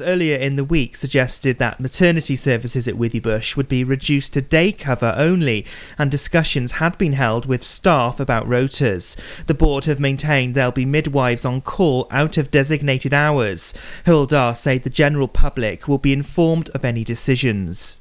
earlier 0.00 0.36
in 0.36 0.56
the 0.56 0.64
week 0.64 0.96
suggested 0.96 1.58
that 1.58 1.78
maternity 1.78 2.34
services 2.34 2.88
at 2.88 2.96
Withybush 2.96 3.54
would 3.54 3.68
be 3.68 3.84
reduced 3.84 4.32
to 4.32 4.40
day 4.40 4.72
cover 4.72 5.14
only, 5.16 5.64
and 5.96 6.10
discussions 6.10 6.72
had 6.72 6.98
been 6.98 7.12
held 7.12 7.46
with 7.46 7.62
staff 7.62 8.18
about 8.18 8.48
rotas. 8.48 9.16
The 9.46 9.54
board 9.54 9.84
have 9.84 10.00
maintained 10.00 10.56
there'll 10.56 10.72
be 10.72 10.84
midwives 10.84 11.44
on 11.44 11.60
call 11.60 12.08
out 12.10 12.36
of 12.36 12.50
designated 12.50 13.14
hours. 13.14 13.72
Dda 14.04 14.56
say 14.56 14.78
the 14.78 14.90
general 14.90 15.28
public 15.28 15.86
will 15.86 15.98
be 15.98 16.12
informed 16.12 16.70
of 16.70 16.84
any 16.84 17.04
decisions. 17.04 18.00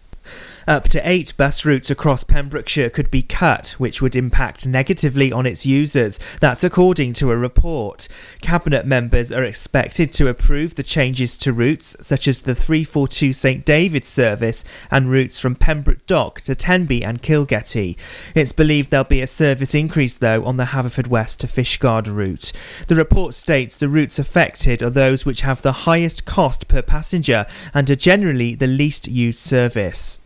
Up 0.67 0.87
to 0.89 1.09
eight 1.09 1.35
bus 1.35 1.65
routes 1.65 1.89
across 1.89 2.23
Pembrokeshire 2.23 2.89
could 2.89 3.11
be 3.11 3.21
cut, 3.21 3.75
which 3.77 4.01
would 4.01 4.15
impact 4.15 4.65
negatively 4.65 5.29
on 5.29 5.45
its 5.45 5.65
users. 5.65 6.19
That's 6.39 6.63
according 6.63 7.13
to 7.13 7.31
a 7.31 7.37
report. 7.37 8.07
Cabinet 8.41 8.85
members 8.85 9.29
are 9.29 9.43
expected 9.43 10.13
to 10.13 10.29
approve 10.29 10.75
the 10.75 10.83
changes 10.83 11.37
to 11.39 11.51
routes, 11.51 11.97
such 11.99 12.29
as 12.29 12.41
the 12.41 12.55
342 12.55 13.33
St 13.33 13.65
David's 13.65 14.07
service 14.07 14.63
and 14.89 15.11
routes 15.11 15.37
from 15.37 15.55
Pembroke 15.55 16.05
Dock 16.07 16.39
to 16.41 16.55
Tenby 16.55 17.03
and 17.03 17.21
Kilgetty. 17.21 17.97
It's 18.33 18.53
believed 18.53 18.89
there'll 18.89 19.03
be 19.03 19.21
a 19.21 19.27
service 19.27 19.75
increase, 19.75 20.17
though, 20.17 20.45
on 20.45 20.55
the 20.55 20.65
Haverfordwest 20.65 21.37
to 21.39 21.47
Fishguard 21.47 22.07
route. 22.07 22.53
The 22.87 22.95
report 22.95 23.33
states 23.33 23.77
the 23.77 23.89
routes 23.89 24.17
affected 24.17 24.81
are 24.81 24.89
those 24.89 25.25
which 25.25 25.41
have 25.41 25.61
the 25.61 25.83
highest 25.83 26.25
cost 26.25 26.69
per 26.69 26.81
passenger 26.81 27.45
and 27.73 27.89
are 27.89 27.95
generally 27.95 28.55
the 28.55 28.67
least 28.67 29.07
used 29.07 29.39
service. 29.39 30.21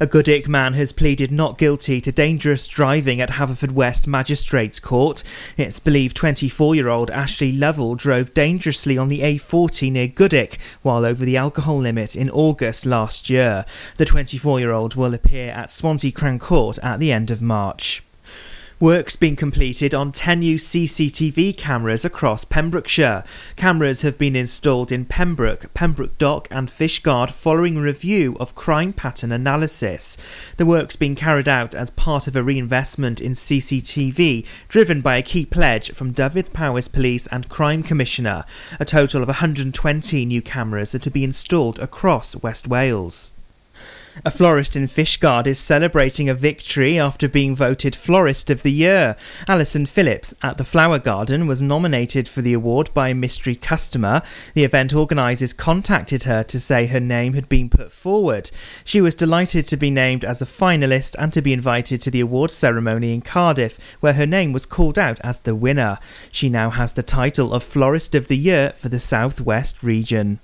A 0.00 0.08
Goodwick 0.08 0.48
man 0.48 0.74
has 0.74 0.90
pleaded 0.90 1.30
not 1.30 1.56
guilty 1.56 2.00
to 2.00 2.10
dangerous 2.10 2.66
driving 2.66 3.20
at 3.20 3.30
Haverfordwest 3.30 4.08
Magistrates 4.08 4.80
Court. 4.80 5.22
It's 5.56 5.78
believed 5.78 6.16
24 6.16 6.74
year 6.74 6.88
old 6.88 7.12
Ashley 7.12 7.52
Lovell 7.52 7.94
drove 7.94 8.34
dangerously 8.34 8.98
on 8.98 9.06
the 9.06 9.20
A40 9.20 9.92
near 9.92 10.08
Goodwick 10.08 10.58
while 10.82 11.04
over 11.04 11.24
the 11.24 11.36
alcohol 11.36 11.78
limit 11.78 12.16
in 12.16 12.28
August 12.30 12.84
last 12.84 13.30
year. 13.30 13.64
The 13.96 14.04
24 14.04 14.58
year 14.58 14.72
old 14.72 14.96
will 14.96 15.14
appear 15.14 15.50
at 15.50 15.70
Swansea 15.70 16.10
Crown 16.10 16.40
Court 16.40 16.76
at 16.82 16.98
the 16.98 17.12
end 17.12 17.30
of 17.30 17.40
March. 17.40 18.02
Work's 18.80 19.14
been 19.14 19.36
completed 19.36 19.94
on 19.94 20.10
10 20.10 20.40
new 20.40 20.56
CCTV 20.56 21.56
cameras 21.56 22.04
across 22.04 22.44
Pembrokeshire. 22.44 23.22
Cameras 23.54 24.02
have 24.02 24.18
been 24.18 24.34
installed 24.34 24.90
in 24.90 25.04
Pembroke, 25.04 25.72
Pembroke 25.74 26.18
Dock, 26.18 26.48
and 26.50 26.68
Fishguard 26.68 27.30
following 27.30 27.78
review 27.78 28.36
of 28.40 28.56
crime 28.56 28.92
pattern 28.92 29.30
analysis. 29.30 30.16
The 30.56 30.66
work's 30.66 30.96
been 30.96 31.14
carried 31.14 31.48
out 31.48 31.76
as 31.76 31.90
part 31.90 32.26
of 32.26 32.34
a 32.34 32.42
reinvestment 32.42 33.20
in 33.20 33.34
CCTV 33.34 34.44
driven 34.66 35.00
by 35.00 35.18
a 35.18 35.22
key 35.22 35.46
pledge 35.46 35.92
from 35.92 36.10
Dyfed-Powys 36.10 36.88
Police 36.88 37.28
and 37.28 37.48
Crime 37.48 37.84
Commissioner. 37.84 38.44
A 38.80 38.84
total 38.84 39.22
of 39.22 39.28
120 39.28 40.26
new 40.26 40.42
cameras 40.42 40.96
are 40.96 40.98
to 40.98 41.10
be 41.12 41.22
installed 41.22 41.78
across 41.78 42.34
West 42.42 42.66
Wales. 42.66 43.30
A 44.22 44.30
florist 44.30 44.76
in 44.76 44.86
Fishguard 44.86 45.48
is 45.48 45.58
celebrating 45.58 46.28
a 46.28 46.34
victory 46.34 47.00
after 47.00 47.28
being 47.28 47.56
voted 47.56 47.96
Florist 47.96 48.48
of 48.48 48.62
the 48.62 48.70
Year. 48.70 49.16
Alison 49.48 49.86
Phillips 49.86 50.32
at 50.40 50.56
the 50.56 50.64
Flower 50.64 51.00
Garden 51.00 51.48
was 51.48 51.60
nominated 51.60 52.28
for 52.28 52.40
the 52.40 52.52
award 52.52 52.94
by 52.94 53.08
a 53.08 53.14
mystery 53.14 53.56
customer. 53.56 54.22
The 54.54 54.62
event 54.62 54.94
organisers 54.94 55.52
contacted 55.52 56.24
her 56.24 56.44
to 56.44 56.60
say 56.60 56.86
her 56.86 57.00
name 57.00 57.32
had 57.32 57.48
been 57.48 57.68
put 57.68 57.90
forward. 57.90 58.52
She 58.84 59.00
was 59.00 59.16
delighted 59.16 59.66
to 59.66 59.76
be 59.76 59.90
named 59.90 60.24
as 60.24 60.40
a 60.40 60.46
finalist 60.46 61.16
and 61.18 61.32
to 61.32 61.42
be 61.42 61.52
invited 61.52 62.00
to 62.02 62.10
the 62.10 62.20
award 62.20 62.52
ceremony 62.52 63.12
in 63.12 63.20
Cardiff, 63.20 63.96
where 63.98 64.12
her 64.12 64.26
name 64.26 64.52
was 64.52 64.64
called 64.64 64.98
out 64.98 65.18
as 65.22 65.40
the 65.40 65.56
winner. 65.56 65.98
She 66.30 66.48
now 66.48 66.70
has 66.70 66.92
the 66.92 67.02
title 67.02 67.52
of 67.52 67.64
Florist 67.64 68.14
of 68.14 68.28
the 68.28 68.38
Year 68.38 68.70
for 68.76 68.88
the 68.88 69.00
South 69.00 69.40
West 69.40 69.82
region. 69.82 70.38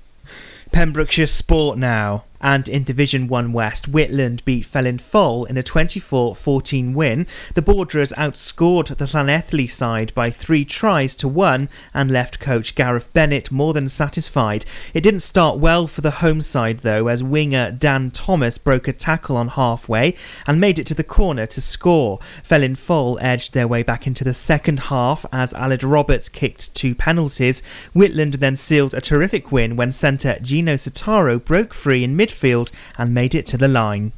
Pembrokeshire 0.72 1.28
Sport 1.28 1.78
now. 1.78 2.24
And 2.40 2.68
in 2.68 2.84
Division 2.84 3.28
1 3.28 3.52
West, 3.52 3.90
Whitland 3.90 4.44
beat 4.44 4.64
Felin 4.64 4.98
Foel 4.98 5.48
in 5.48 5.56
a 5.56 5.62
24 5.62 6.34
14 6.34 6.94
win. 6.94 7.26
The 7.54 7.62
Borderers 7.62 8.12
outscored 8.12 8.96
the 8.96 9.04
Llanelli 9.04 9.68
side 9.68 10.14
by 10.14 10.30
three 10.30 10.64
tries 10.64 11.14
to 11.16 11.28
one 11.28 11.68
and 11.92 12.10
left 12.10 12.40
coach 12.40 12.74
Gareth 12.74 13.12
Bennett 13.12 13.50
more 13.50 13.74
than 13.74 13.88
satisfied. 13.88 14.64
It 14.94 15.02
didn't 15.02 15.20
start 15.20 15.58
well 15.58 15.86
for 15.86 16.00
the 16.00 16.10
home 16.10 16.40
side 16.40 16.78
though, 16.80 17.08
as 17.08 17.22
winger 17.22 17.70
Dan 17.70 18.10
Thomas 18.10 18.58
broke 18.58 18.88
a 18.88 18.92
tackle 18.92 19.36
on 19.36 19.48
halfway 19.48 20.14
and 20.46 20.60
made 20.60 20.78
it 20.78 20.86
to 20.86 20.94
the 20.94 21.04
corner 21.04 21.46
to 21.46 21.60
score. 21.60 22.18
Felin 22.42 22.76
Foel 22.76 23.18
edged 23.20 23.52
their 23.52 23.68
way 23.68 23.82
back 23.82 24.06
into 24.06 24.24
the 24.24 24.34
second 24.34 24.80
half 24.80 25.26
as 25.32 25.52
Aled 25.52 25.82
Roberts 25.82 26.28
kicked 26.28 26.74
two 26.74 26.94
penalties. 26.94 27.62
Whitland 27.94 28.40
then 28.40 28.56
sealed 28.56 28.94
a 28.94 29.00
terrific 29.00 29.52
win 29.52 29.76
when 29.76 29.92
centre 29.92 30.38
Gino 30.40 30.74
Sotaro 30.74 31.42
broke 31.42 31.74
free 31.74 32.04
in 32.04 32.16
mid 32.16 32.29
midfield 32.30 32.70
and 32.98 33.14
made 33.14 33.34
it 33.34 33.46
to 33.48 33.56
the 33.56 33.68
line 33.68 34.12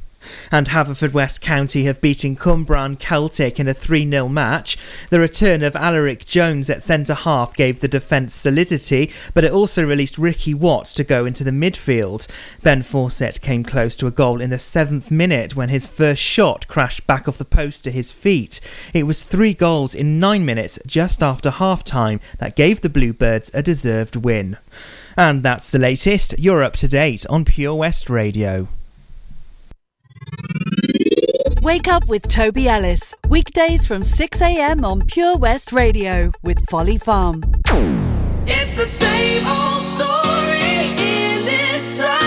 and 0.51 0.69
Haverfordwest 0.69 1.41
County 1.41 1.83
have 1.83 1.99
beaten 1.99 2.35
Cwmbran 2.35 2.97
Celtic 2.99 3.59
in 3.59 3.67
a 3.67 3.73
3 3.73 4.09
0 4.09 4.27
match. 4.29 4.77
The 5.09 5.19
return 5.19 5.63
of 5.63 5.75
Alaric 5.75 6.25
Jones 6.25 6.69
at 6.69 6.81
centre 6.81 7.13
half 7.13 7.55
gave 7.55 7.79
the 7.79 7.87
defence 7.87 8.33
solidity, 8.33 9.11
but 9.33 9.43
it 9.43 9.51
also 9.51 9.85
released 9.85 10.17
Ricky 10.17 10.53
Watts 10.53 10.93
to 10.93 11.03
go 11.03 11.25
into 11.25 11.43
the 11.43 11.51
midfield. 11.51 12.27
Ben 12.61 12.81
Fawcett 12.81 13.41
came 13.41 13.63
close 13.63 13.95
to 13.97 14.07
a 14.07 14.11
goal 14.11 14.41
in 14.41 14.49
the 14.49 14.59
seventh 14.59 15.11
minute 15.11 15.55
when 15.55 15.69
his 15.69 15.87
first 15.87 16.21
shot 16.21 16.67
crashed 16.67 17.05
back 17.05 17.27
off 17.27 17.37
the 17.37 17.45
post 17.45 17.83
to 17.83 17.91
his 17.91 18.11
feet. 18.11 18.61
It 18.93 19.03
was 19.03 19.23
three 19.23 19.53
goals 19.53 19.93
in 19.95 20.19
nine 20.19 20.45
minutes 20.45 20.79
just 20.85 21.21
after 21.21 21.49
half 21.49 21.83
time 21.83 22.19
that 22.39 22.55
gave 22.55 22.81
the 22.81 22.89
Bluebirds 22.89 23.51
a 23.53 23.61
deserved 23.61 24.15
win. 24.15 24.57
And 25.17 25.43
that's 25.43 25.69
the 25.69 25.79
latest. 25.79 26.37
You're 26.39 26.63
up 26.63 26.73
to 26.77 26.87
date 26.87 27.25
on 27.29 27.45
Pure 27.45 27.75
West 27.75 28.09
Radio. 28.09 28.67
Wake 31.61 31.87
up 31.87 32.07
with 32.07 32.27
Toby 32.27 32.67
Ellis. 32.67 33.15
Weekdays 33.29 33.85
from 33.85 34.03
6am 34.03 34.83
on 34.83 35.05
Pure 35.05 35.37
West 35.37 35.71
Radio 35.71 36.31
with 36.41 36.67
Folly 36.69 36.97
Farm. 36.97 37.43
It's 38.45 38.73
the 38.73 38.85
same 38.85 39.47
old 39.47 39.83
story 39.83 40.89
in 40.97 41.45
this 41.45 41.97
tug 41.97 42.22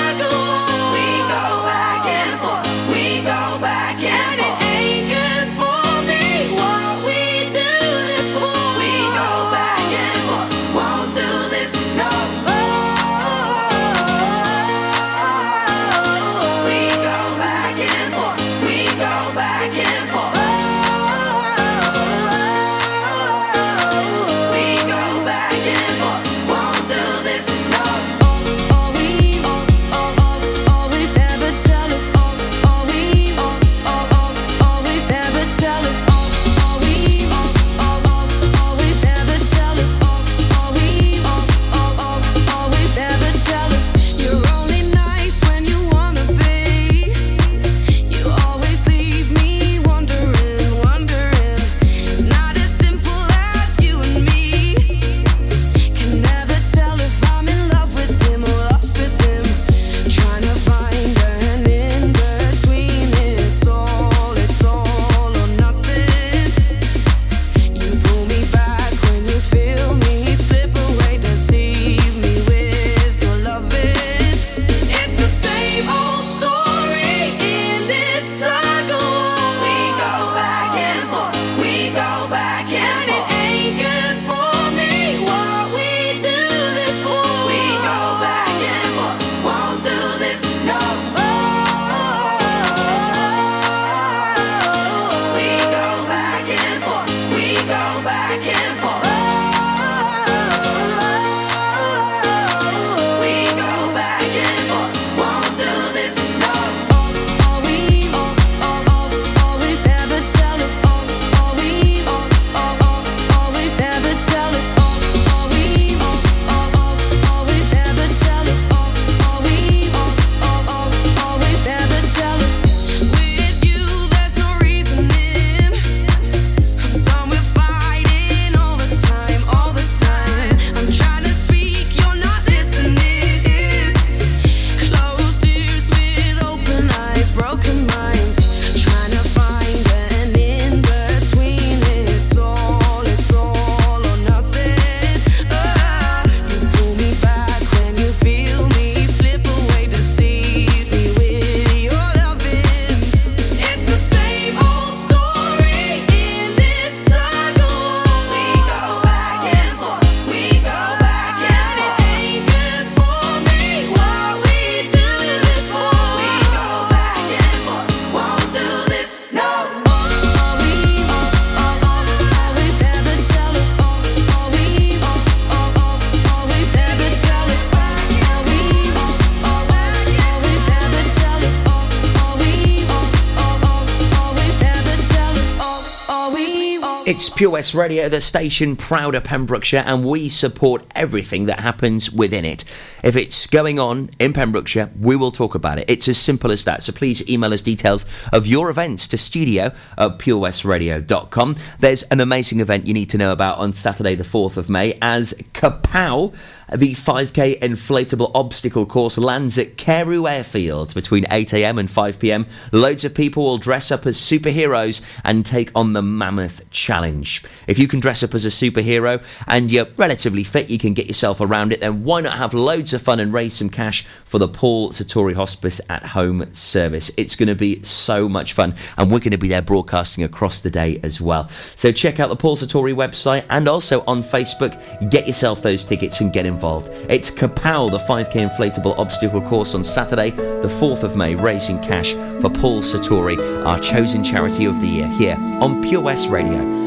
Pure 187.37 187.51
West 187.51 187.75
Radio, 187.75 188.09
the 188.09 188.23
station 188.23 188.77
proud 188.77 189.15
of 189.15 189.23
Pembrokeshire, 189.23 189.85
and 189.85 190.07
we 190.07 190.27
support 190.27 190.87
everything 190.95 191.45
that 191.45 191.61
happens 191.61 192.11
within 192.11 192.47
it. 192.47 192.65
If 193.05 193.15
it's 193.15 193.47
going 193.47 193.79
on 193.79 194.09
in 194.19 194.33
Pembrokeshire, 194.33 194.91
we 194.99 195.17
will 195.17 195.31
talk 195.31 195.55
about 195.55 195.79
it. 195.79 195.85
It's 195.87 196.09
as 196.09 196.17
simple 196.17 196.51
as 196.51 196.65
that. 196.65 196.83
So 196.83 196.95
please 196.95 197.29
email 197.29 197.53
us 197.53 197.61
details 197.61 198.07
of 198.33 198.47
your 198.47 198.71
events 198.71 199.07
to 199.09 199.19
studio 199.19 199.73
at 199.99 200.19
purewestradio.com. 200.19 201.57
There's 201.79 202.05
an 202.05 202.23
amazing 202.23 202.61
event 202.61 202.87
you 202.87 202.95
need 202.95 203.11
to 203.11 203.19
know 203.19 203.33
about 203.33 203.59
on 203.59 203.75
Saturday, 203.75 204.15
the 204.15 204.25
4th 204.25 204.57
of 204.57 204.71
May, 204.71 204.97
as 205.03 205.35
Kapow 205.53 206.35
the 206.75 206.95
5k 206.95 207.61
inflatable 207.61 208.33
obstacle 208.35 208.87
course 208.87 209.17
lands 209.17 209.57
at 209.57 209.77
Carew 209.77 210.27
Airfield 210.27 210.95
between 210.95 211.25
8am 211.25 211.79
and 211.79 211.89
5pm. 211.89 212.47
Loads 212.73 213.05
of 213.05 213.15
people 213.15 213.45
will 213.45 213.59
dress 213.59 213.93
up 213.93 214.05
as 214.05 214.17
superheroes 214.17 215.01
and 215.25 215.47
take 215.47 215.71
on 215.77 215.93
the 215.93 216.03
Mammoth 216.03 216.69
Challenge. 216.71 217.45
If 217.69 217.79
you 217.79 217.87
can 217.87 218.01
dress 218.01 218.25
up 218.25 218.35
as 218.35 218.45
a 218.45 218.49
superhero 218.49 219.23
and 219.47 219.71
you're 219.71 219.87
relatively 219.97 220.43
fit, 220.43 220.69
you 220.69 220.79
can 220.79 220.93
get 220.93 221.07
yourself 221.07 221.41
around 221.41 221.73
it, 221.73 221.81
then 221.81 222.03
why 222.03 222.21
not 222.21 222.37
have 222.37 222.53
loads 222.53 222.93
of 222.93 223.01
fun 223.01 223.21
and 223.21 223.33
raise 223.33 223.55
some 223.55 223.71
cash 223.71 224.05
for 224.25 224.39
the 224.39 224.49
Paul 224.49 224.91
Sartori 224.91 225.35
Hospice 225.35 225.81
at 225.89 226.05
Home 226.05 226.53
service? 226.53 227.13
It's 227.17 227.37
going 227.37 227.49
to 227.49 227.55
be 227.55 227.81
so 227.85 228.29
much 228.29 228.55
fun, 228.55 228.75
and 228.99 229.11
we're 229.11 229.21
going 229.21 229.31
to 229.31 229.39
be 229.39 229.49
there 229.49 229.63
broadcasting 229.63 230.25
across 230.25 230.61
the 230.61 230.71
day 230.71 230.99
as 231.05 231.21
well. 231.21 231.49
So 231.77 231.93
check 231.93 232.19
out 232.19 232.29
the 232.29 232.37
Paul 232.37 232.57
Sartori 232.57 232.95
website 232.95 233.45
and 233.51 233.69
also 233.69 234.03
on 234.09 234.23
Facebook. 234.23 235.11
Get 235.11 235.29
yourself 235.29 235.63
those 235.63 235.85
tickets 235.85 236.21
and 236.21 236.33
get 236.33 236.45
involved 236.45 236.56
involved. 236.57 236.89
It's 237.11 237.31
Kapow, 237.31 237.91
the 237.91 237.99
5k 237.99 238.49
inflatable 238.49 238.99
obstacle 238.99 239.43
course 239.43 239.75
on 239.75 239.85
Saturday, 239.85 240.31
the 240.31 240.73
4th 240.81 241.03
of 241.03 241.15
May, 241.15 241.35
raising 241.35 241.79
cash 241.83 242.15
for 242.41 242.49
Paul 242.49 242.81
Sartori, 242.81 243.37
our 243.67 243.79
chosen 243.79 244.25
charity 244.25 244.65
of 244.65 244.81
the 244.81 244.87
year, 244.87 245.09
here 245.09 245.37
on 245.61 245.83
Pure 245.83 246.01
West 246.01 246.29
Radio. 246.29 246.87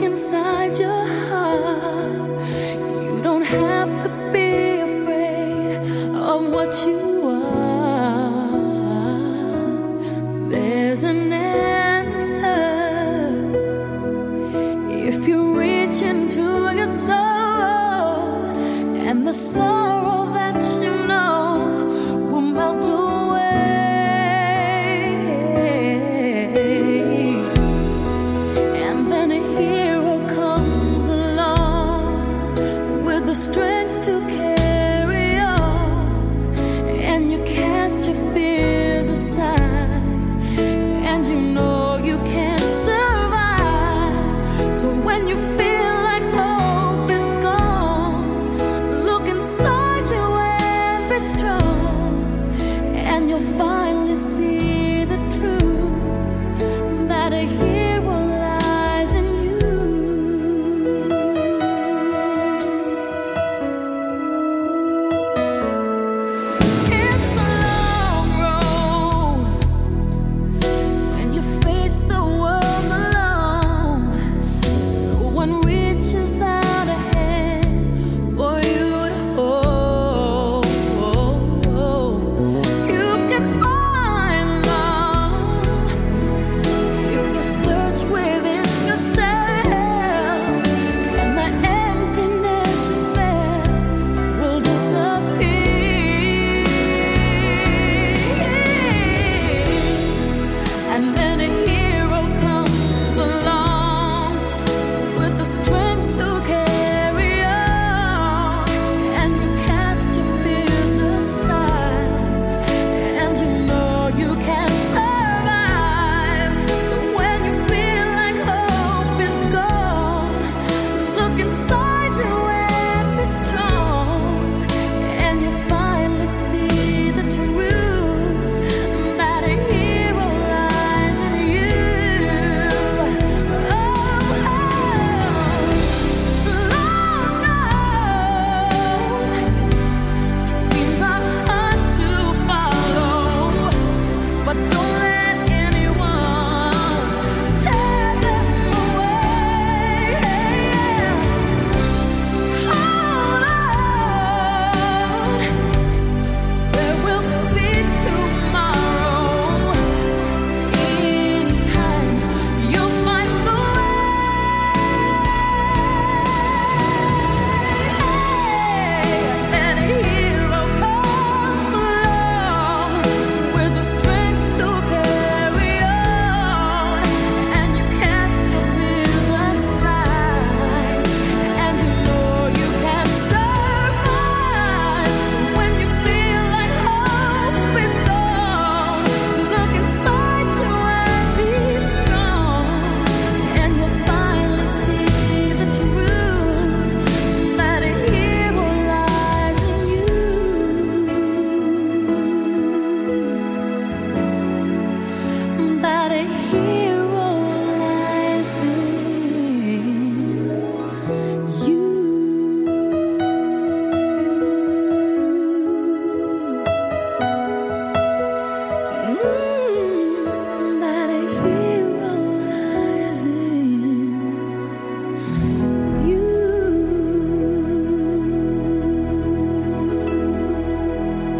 Inside 0.00 0.78
your 0.78 1.06
heart, 1.28 2.50
you 3.04 3.20
don't 3.22 3.46
have 3.46 4.00
to 4.02 4.08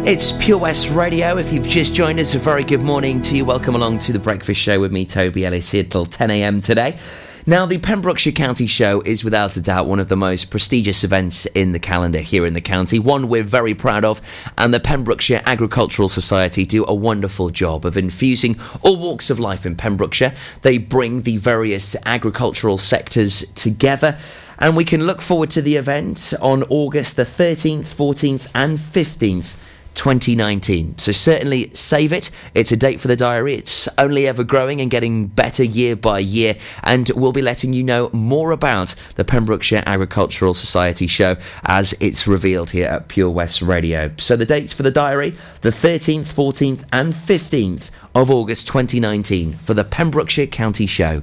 It's 0.09 0.31
Pure 0.31 0.57
West 0.57 0.89
Radio. 0.89 1.37
If 1.37 1.53
you've 1.53 1.67
just 1.67 1.93
joined 1.93 2.19
us, 2.19 2.33
a 2.33 2.39
very 2.39 2.63
good 2.63 2.81
morning 2.81 3.21
to 3.21 3.37
you. 3.37 3.45
Welcome 3.45 3.75
along 3.75 3.99
to 3.99 4.11
the 4.11 4.17
Breakfast 4.17 4.59
Show 4.59 4.79
with 4.79 4.91
me, 4.91 5.05
Toby 5.05 5.45
Ellis, 5.45 5.69
here 5.69 5.83
till 5.83 6.07
10 6.07 6.31
a.m. 6.31 6.61
today. 6.61 6.97
Now, 7.45 7.67
the 7.67 7.77
Pembrokeshire 7.77 8.33
County 8.33 8.65
Show 8.65 9.01
is 9.01 9.23
without 9.23 9.55
a 9.55 9.61
doubt 9.61 9.85
one 9.85 9.99
of 9.99 10.07
the 10.07 10.15
most 10.15 10.49
prestigious 10.49 11.03
events 11.03 11.45
in 11.45 11.73
the 11.73 11.79
calendar 11.79 12.21
here 12.21 12.47
in 12.47 12.55
the 12.55 12.59
county, 12.59 12.97
one 12.97 13.29
we're 13.29 13.43
very 13.43 13.75
proud 13.75 14.03
of, 14.03 14.19
and 14.57 14.73
the 14.73 14.79
Pembrokeshire 14.79 15.43
Agricultural 15.45 16.09
Society 16.09 16.65
do 16.65 16.85
a 16.87 16.93
wonderful 16.95 17.51
job 17.51 17.85
of 17.85 17.95
infusing 17.95 18.59
all 18.81 18.97
walks 18.97 19.29
of 19.29 19.39
life 19.39 19.63
in 19.63 19.75
Pembrokeshire. 19.75 20.33
They 20.63 20.79
bring 20.79 21.21
the 21.21 21.37
various 21.37 21.95
agricultural 22.07 22.79
sectors 22.79 23.45
together. 23.53 24.17
And 24.57 24.75
we 24.75 24.85
can 24.85 25.05
look 25.05 25.21
forward 25.21 25.51
to 25.51 25.61
the 25.61 25.75
event 25.75 26.33
on 26.41 26.63
August 26.63 27.15
the 27.15 27.25
13th, 27.25 27.81
14th, 27.81 28.49
and 28.55 28.79
15th. 28.79 29.55
2019. 29.95 30.97
So 30.97 31.11
certainly 31.11 31.69
save 31.73 32.13
it. 32.13 32.31
It's 32.53 32.71
a 32.71 32.77
date 32.77 32.99
for 32.99 33.07
the 33.07 33.15
diary. 33.15 33.55
It's 33.55 33.89
only 33.97 34.27
ever 34.27 34.43
growing 34.43 34.81
and 34.81 34.89
getting 34.89 35.27
better 35.27 35.63
year 35.63 35.95
by 35.95 36.19
year. 36.19 36.55
And 36.83 37.09
we'll 37.15 37.31
be 37.31 37.41
letting 37.41 37.73
you 37.73 37.83
know 37.83 38.09
more 38.13 38.51
about 38.51 38.95
the 39.15 39.25
Pembrokeshire 39.25 39.83
Agricultural 39.85 40.53
Society 40.53 41.07
show 41.07 41.37
as 41.63 41.93
it's 41.99 42.27
revealed 42.27 42.71
here 42.71 42.87
at 42.87 43.07
Pure 43.07 43.31
West 43.31 43.61
Radio. 43.61 44.11
So 44.17 44.35
the 44.35 44.45
dates 44.45 44.73
for 44.73 44.83
the 44.83 44.91
diary 44.91 45.35
the 45.61 45.69
13th, 45.69 46.27
14th, 46.33 46.83
and 46.91 47.13
15th 47.13 47.91
of 48.15 48.31
August 48.31 48.67
2019 48.67 49.53
for 49.53 49.73
the 49.73 49.83
Pembrokeshire 49.83 50.47
County 50.47 50.87
Show. 50.87 51.21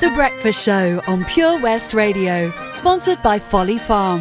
The 0.00 0.12
Breakfast 0.14 0.62
Show 0.64 1.02
on 1.06 1.24
Pure 1.24 1.60
West 1.60 1.92
Radio, 1.92 2.50
sponsored 2.72 3.22
by 3.22 3.38
Folly 3.38 3.78
Farm. 3.78 4.20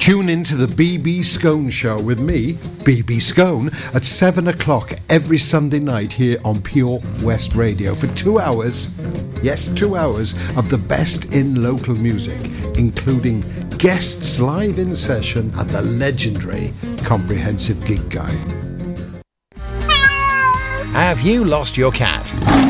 Tune 0.00 0.30
in 0.30 0.42
to 0.44 0.56
the 0.56 0.66
BB 0.66 1.22
Scone 1.22 1.68
Show 1.68 2.00
with 2.00 2.18
me, 2.18 2.54
BB 2.54 3.20
Scone, 3.20 3.70
at 3.92 4.06
7 4.06 4.48
o'clock 4.48 4.92
every 5.10 5.36
Sunday 5.36 5.78
night 5.78 6.14
here 6.14 6.38
on 6.42 6.62
Pure 6.62 7.02
West 7.22 7.54
Radio 7.54 7.94
for 7.94 8.06
two 8.16 8.40
hours. 8.40 8.96
Yes, 9.42 9.68
two 9.68 9.96
hours 9.96 10.32
of 10.56 10.70
the 10.70 10.78
best 10.78 11.34
in 11.34 11.62
local 11.62 11.94
music, 11.94 12.40
including 12.78 13.44
guests 13.76 14.40
live 14.40 14.78
in 14.78 14.94
session 14.94 15.52
and 15.56 15.68
the 15.68 15.82
legendary 15.82 16.72
Comprehensive 17.04 17.84
Gig 17.84 18.08
Guide. 18.08 18.32
Have 20.94 21.20
you 21.20 21.44
lost 21.44 21.76
your 21.76 21.92
cat? 21.92 22.69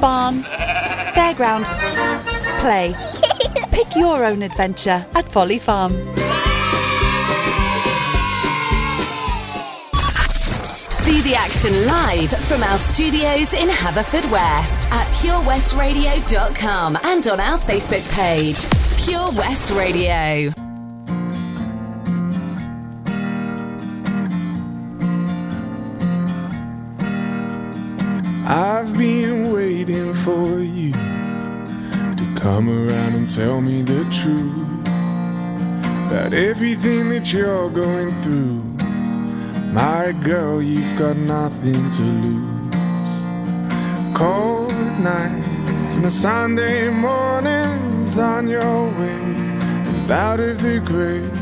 barn, 0.00 0.42
fairground, 1.12 1.64
play. 2.60 2.94
Pick 3.72 3.94
your 3.94 4.24
own 4.24 4.42
adventure 4.42 5.04
at 5.14 5.30
Folly 5.30 5.58
Farm. 5.58 6.21
Action 11.34 11.86
live 11.86 12.30
from 12.46 12.62
our 12.62 12.78
studios 12.78 13.52
in 13.52 13.68
Haverfordwest 13.68 14.90
at 14.90 15.06
purewestradio.com 15.14 16.98
and 17.04 17.26
on 17.28 17.40
our 17.40 17.58
Facebook 17.58 18.10
page, 18.12 18.66
Pure 19.04 19.32
West 19.32 19.70
Radio. 19.70 20.52
I've 28.44 28.96
been 28.98 29.52
waiting 29.52 30.12
for 30.12 30.58
you 30.58 30.92
to 30.92 32.34
come 32.40 32.68
around 32.68 33.14
and 33.14 33.28
tell 33.32 33.60
me 33.60 33.82
the 33.82 34.04
truth 34.10 34.88
about 36.08 36.34
everything 36.34 37.08
that 37.10 37.32
you're 37.32 37.70
going 37.70 38.10
through. 38.22 38.71
My 39.72 40.12
girl, 40.22 40.60
you've 40.60 40.98
got 40.98 41.16
nothing 41.16 41.90
to 41.92 42.02
lose. 42.02 43.12
Cold 44.14 44.74
nights 45.00 45.94
and 45.94 46.04
the 46.04 46.10
Sunday 46.10 46.90
mornings 46.90 48.18
on 48.18 48.48
your 48.48 48.84
way 48.98 49.22
and 49.88 50.10
out 50.10 50.40
of 50.40 50.60
the 50.60 50.78
grave. 50.78 51.32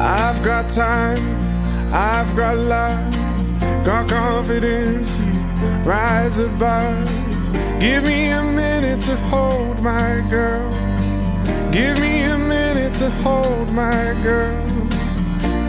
I've 0.00 0.42
got 0.42 0.70
time, 0.70 1.20
I've 1.92 2.34
got 2.34 2.56
love, 2.56 3.14
got 3.84 4.08
confidence. 4.08 5.18
You 5.18 5.32
rise 5.84 6.38
above. 6.38 7.10
Give 7.78 8.04
me 8.04 8.30
a 8.30 8.42
minute 8.42 9.02
to 9.02 9.16
hold 9.28 9.82
my 9.82 10.24
girl. 10.30 10.70
Give 11.70 12.00
me 12.00 12.22
a 12.22 12.38
minute 12.38 12.94
to 12.94 13.10
hold 13.22 13.70
my 13.70 14.18
girl. 14.22 14.75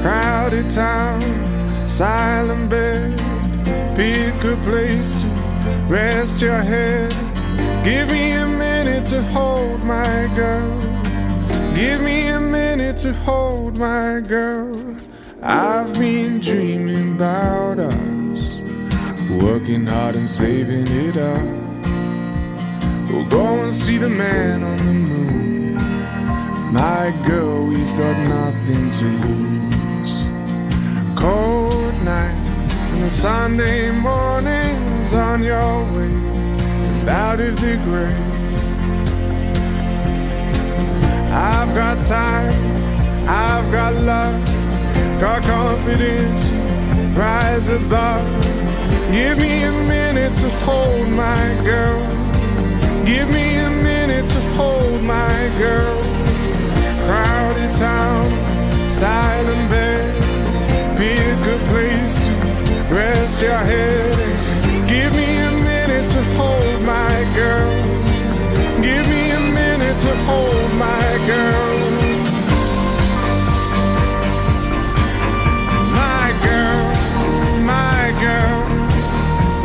Crowded 0.01 0.69
town, 0.69 1.21
silent 1.87 2.69
bed. 2.69 3.17
Pick 3.95 4.43
a 4.43 4.55
place 4.63 5.21
to 5.21 5.27
rest 5.87 6.41
your 6.41 6.59
head. 6.59 7.11
Give 7.83 8.09
me 8.11 8.31
a 8.31 8.45
minute 8.45 9.05
to 9.07 9.21
hold 9.23 9.83
my 9.83 10.29
girl. 10.35 10.79
Give 11.73 12.01
me 12.01 12.27
a 12.27 12.39
minute 12.39 12.97
to 12.97 13.13
hold 13.13 13.77
my 13.77 14.19
girl. 14.19 14.95
I've 15.41 15.93
been 15.93 16.39
dreaming 16.39 17.15
about 17.15 17.79
us, 17.79 18.59
working 19.41 19.85
hard 19.85 20.15
and 20.15 20.29
saving 20.29 20.87
it 20.87 21.17
up. 21.17 21.43
We'll 23.09 23.29
go 23.29 23.45
and 23.63 23.73
see 23.73 23.97
the 23.97 24.09
man 24.09 24.63
on 24.63 24.77
the 24.77 24.93
moon. 24.93 25.75
My 26.73 27.13
girl, 27.25 27.65
we've 27.65 27.97
got 27.97 28.17
nothing 28.27 28.89
to 28.89 29.05
lose. 29.05 29.76
Cold 31.17 31.95
nights 32.03 32.91
and 32.93 33.11
Sunday 33.11 33.89
mornings 33.89 35.15
on 35.15 35.41
your 35.41 35.83
way 35.91 37.09
out 37.09 37.39
of 37.39 37.59
the 37.59 37.75
grave. 37.83 38.15
I've 41.33 41.73
got 41.73 42.03
time, 42.03 42.53
I've 43.27 43.71
got 43.71 43.95
love, 43.95 44.45
got 45.19 45.41
confidence, 45.41 46.51
rise 47.17 47.69
above. 47.69 48.23
Give 49.11 49.39
me 49.39 49.63
a 49.63 49.71
minute 49.71 50.35
to 50.35 50.49
hold 50.67 51.07
my 51.07 51.47
girl. 51.63 52.05
Give 53.07 53.27
me 53.31 53.55
a 53.55 53.71
minute 53.71 54.27
to 54.27 54.39
hold 54.55 55.01
my 55.01 55.51
girl. 55.57 55.99
Crowded 57.07 57.73
town, 57.73 58.27
silent 58.87 59.71
bed 59.71 60.26
be 60.97 61.11
a 61.11 61.35
good 61.43 61.63
place 61.67 62.25
to 62.25 62.33
rest 62.89 63.43
your 63.43 63.55
head. 63.55 64.17
Give 64.89 65.13
me 65.13 65.37
a 65.37 65.51
minute 65.51 66.07
to 66.09 66.21
hold 66.35 66.81
my 66.81 67.13
girl. 67.35 67.69
Give 68.81 69.07
me 69.07 69.29
a 69.29 69.39
minute 69.39 69.99
to 69.99 70.15
hold 70.25 70.73
my 70.73 71.07
girl. 71.27 71.77
My 75.93 76.33
girl, 76.47 76.85
my 77.61 78.01
girl. 78.25 78.63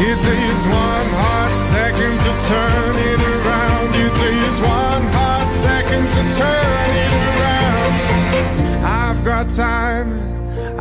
It 0.05 0.21
takes 0.21 0.65
one 0.67 1.09
hot 1.17 1.55
second 1.57 2.21
to 2.27 2.33
turn 2.53 2.95
it 3.11 3.21
around. 3.33 3.89
It 4.05 4.13
takes 4.21 4.61
one 4.61 5.05
hot 5.17 5.51
second 5.51 6.11
to 6.11 6.23
turn 6.37 6.91
it 7.05 7.13
around. 7.25 7.95
I've 8.85 9.25
got 9.25 9.49
time 9.49 10.42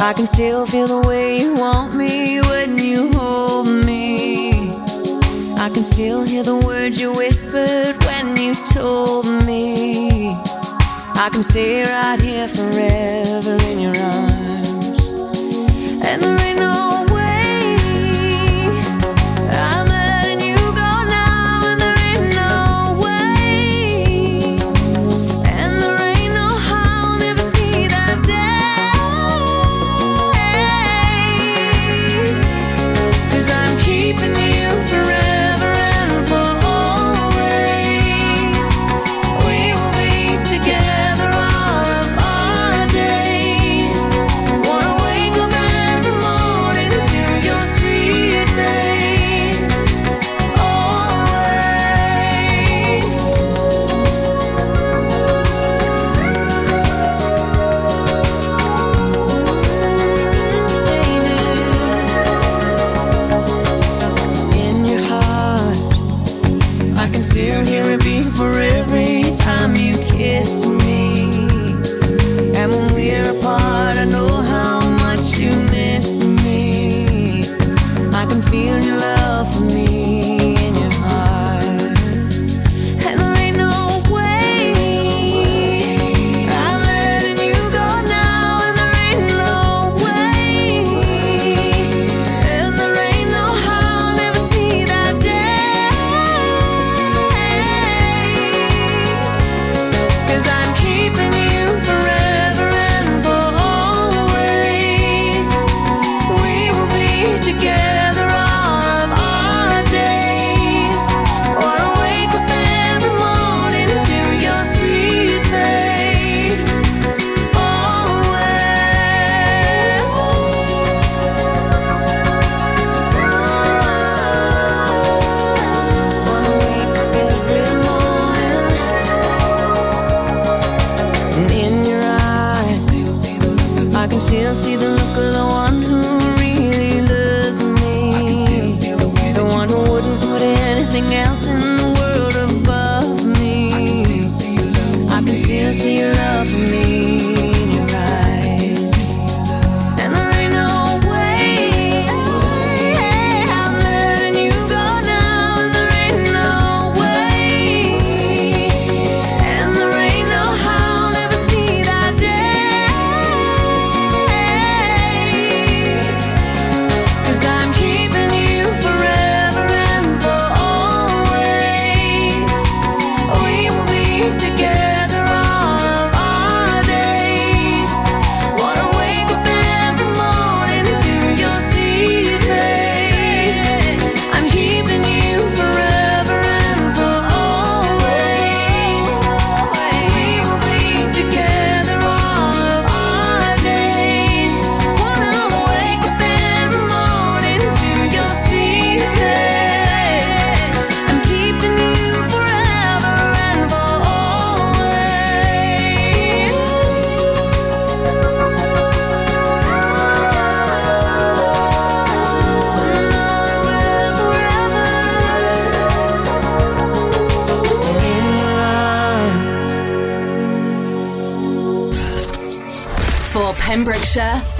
I 0.00 0.12
can 0.14 0.26
still 0.26 0.64
feel 0.64 0.86
the 0.86 1.08
way 1.08 1.40
you 1.40 1.54
want 1.54 1.94
me 1.94 2.40
when 2.40 2.78
you 2.78 3.10
hold 3.12 3.66
me. 3.68 4.70
I 5.58 5.68
can 5.74 5.82
still 5.82 6.22
hear 6.22 6.44
the 6.44 6.56
words 6.56 7.00
you 7.00 7.12
whispered 7.12 7.96
when 8.04 8.36
you 8.36 8.54
told 8.72 9.26
me. 9.44 10.30
I 11.16 11.28
can 11.32 11.42
stay 11.42 11.82
right 11.82 12.20
here 12.20 12.48
forever 12.48 13.56
in 13.66 13.80
your 13.80 13.96
arms. 13.96 15.12
And 16.06 16.22
there 16.22 16.40
ain't 16.42 16.60
no 16.60 16.87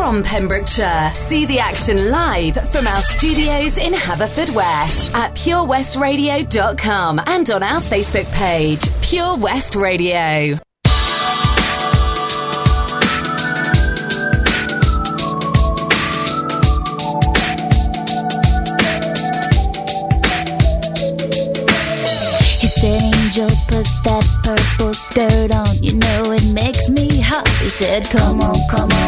from 0.08 0.22
Pembrokeshire. 0.22 1.10
See 1.12 1.44
the 1.44 1.58
action 1.58 2.10
live 2.10 2.54
from 2.70 2.86
our 2.86 3.00
studios 3.02 3.76
in 3.76 3.92
Haverfordwest 3.92 5.12
at 5.14 5.34
purewestradio.com 5.34 7.20
and 7.26 7.50
on 7.50 7.62
our 7.62 7.78
Facebook 7.78 8.24
page, 8.32 8.88
Pure 9.02 9.36
West 9.36 9.74
Radio. 9.74 10.56
He 22.60 22.66
said, 22.66 23.02
Angel, 23.02 23.50
put 23.66 23.86
that 24.04 24.24
purple 24.42 24.94
skirt 24.94 25.54
on. 25.54 25.82
You 25.82 25.96
know 25.96 26.32
it 26.32 26.50
makes 26.54 26.88
me 26.88 27.20
hot. 27.20 27.46
He 27.60 27.68
said, 27.68 28.08
Come 28.08 28.40
on, 28.40 28.56
come 28.70 28.90
on. 28.90 29.07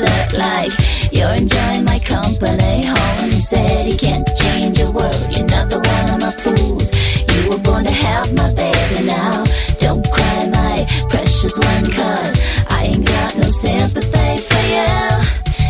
Look 0.00 0.32
like 0.32 0.72
you're 1.12 1.34
enjoying 1.34 1.84
my 1.84 1.98
company. 1.98 2.86
He 3.30 3.38
said, 3.38 3.86
He 3.86 3.96
can't 3.98 4.26
change 4.34 4.80
a 4.80 4.90
world. 4.90 5.28
You're 5.36 5.46
not 5.46 5.68
the 5.68 5.78
one 5.78 6.10
of 6.14 6.20
my 6.20 6.32
fools. 6.32 6.88
You 7.28 7.50
were 7.50 7.58
born 7.58 7.84
to 7.84 7.92
have 7.92 8.32
my 8.34 8.52
baby 8.54 9.04
now. 9.04 9.44
Don't 9.78 10.04
cry, 10.10 10.46
my 10.48 10.86
precious 11.10 11.58
one, 11.58 11.84
cause 11.84 12.34
I 12.70 12.84
ain't 12.92 13.06
got 13.06 13.36
no 13.36 13.48
sympathy 13.48 14.38
for 14.48 14.62
you. 14.74 14.90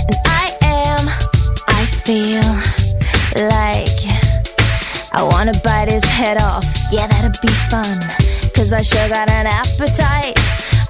And 0.08 0.18
I 0.26 0.46
am, 0.62 1.08
I 1.66 1.86
feel 2.06 2.46
like. 3.48 3.98
I 5.12 5.22
wanna 5.24 5.54
bite 5.64 5.90
his 5.90 6.04
head 6.04 6.40
off, 6.40 6.64
yeah, 6.92 7.06
that'd 7.08 7.40
be 7.42 7.52
fun. 7.68 7.98
Cause 8.54 8.72
I 8.72 8.82
sure 8.82 9.08
got 9.08 9.28
an 9.28 9.46
appetite. 9.46 10.38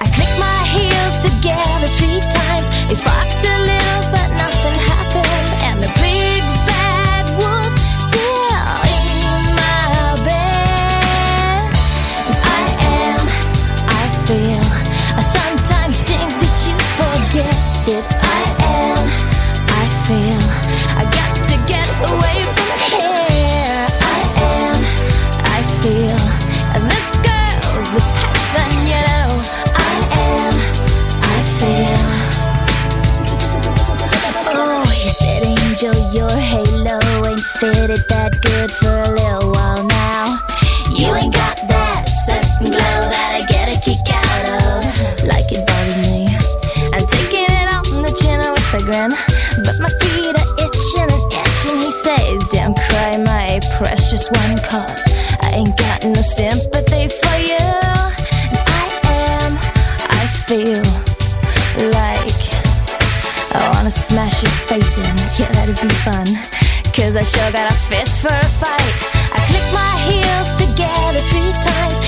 I 0.03 0.05
click 0.17 0.33
my 0.39 0.61
heels 0.75 1.17
together 1.25 1.89
three 1.99 2.21
times. 2.21 2.80
They 2.91 2.97
sparked 2.97 3.40
cause 54.71 55.03
I 55.43 55.51
ain't 55.59 55.77
got 55.77 56.05
no 56.05 56.23
sympathy 56.23 57.09
for 57.21 57.37
you. 57.51 57.71
And 58.55 58.63
I 58.81 58.87
am, 59.27 59.59
I 60.21 60.23
feel 60.47 60.87
like. 61.99 62.43
I 63.53 63.69
wanna 63.75 63.91
smash 63.91 64.41
his 64.43 64.57
face 64.71 64.97
in, 64.97 65.17
yeah, 65.39 65.51
that'd 65.57 65.81
be 65.81 65.89
fun. 66.07 66.27
Cause 66.95 67.17
I 67.17 67.25
sure 67.25 67.51
got 67.51 67.67
a 67.73 67.77
fist 67.91 68.21
for 68.23 68.33
a 68.33 68.51
fight. 68.63 68.95
I 69.35 69.41
click 69.51 69.67
my 69.75 69.95
heels 70.09 70.51
together 70.63 71.21
three 71.31 71.53
times. 71.67 72.00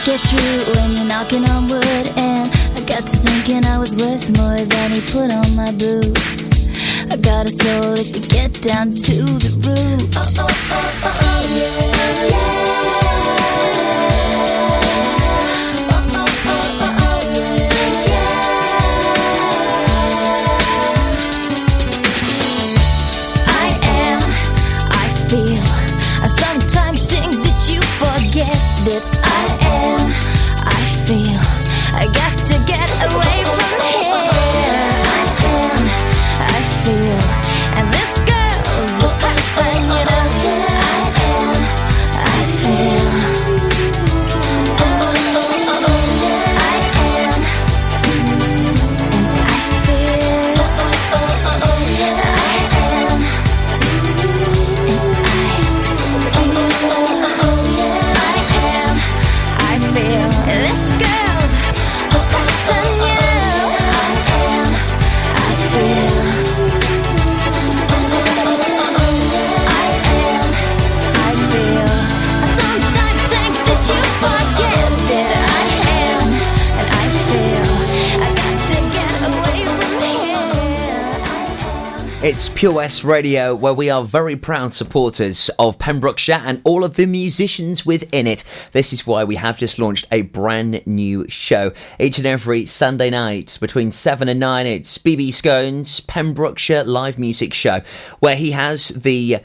To 0.00 0.06
get 0.06 0.20
through 0.20 0.74
when 0.74 0.96
you're 0.96 1.04
knocking 1.04 1.44
on 1.50 1.66
wood, 1.66 2.08
and 2.16 2.50
I 2.74 2.80
got 2.86 3.02
to 3.02 3.16
thinking 3.18 3.66
I 3.66 3.76
was 3.76 3.94
worth 3.96 4.34
more 4.38 4.56
than 4.56 4.92
he 4.92 5.02
put 5.02 5.30
on 5.30 5.54
my 5.54 5.72
boots. 5.72 6.66
I 7.10 7.16
got 7.16 7.46
a 7.46 7.50
soul 7.50 7.98
if 7.98 8.08
you 8.16 8.22
get 8.22 8.62
down 8.62 8.90
to 8.94 9.24
the 9.24 9.50
roots. 9.60 10.16
I 10.16 11.39
It's 82.40 82.48
Pure 82.48 82.72
West 82.72 83.04
Radio, 83.04 83.54
where 83.54 83.74
we 83.74 83.90
are 83.90 84.02
very 84.02 84.34
proud 84.34 84.72
supporters 84.72 85.50
of 85.58 85.78
Pembrokeshire 85.78 86.40
and 86.42 86.62
all 86.64 86.84
of 86.84 86.96
the 86.96 87.04
musicians 87.04 87.84
within 87.84 88.26
it. 88.26 88.44
This 88.72 88.94
is 88.94 89.06
why 89.06 89.24
we 89.24 89.36
have 89.36 89.58
just 89.58 89.78
launched 89.78 90.06
a 90.10 90.22
brand 90.22 90.80
new 90.86 91.28
show. 91.28 91.72
Each 91.98 92.16
and 92.16 92.26
every 92.26 92.64
Sunday 92.64 93.10
night 93.10 93.58
between 93.60 93.90
7 93.90 94.26
and 94.26 94.40
9, 94.40 94.66
it's 94.66 94.96
BB 94.96 95.34
Scones 95.34 96.00
Pembrokeshire 96.00 96.82
Live 96.84 97.18
Music 97.18 97.52
Show, 97.52 97.82
where 98.20 98.36
he 98.36 98.52
has 98.52 98.88
the 98.88 99.40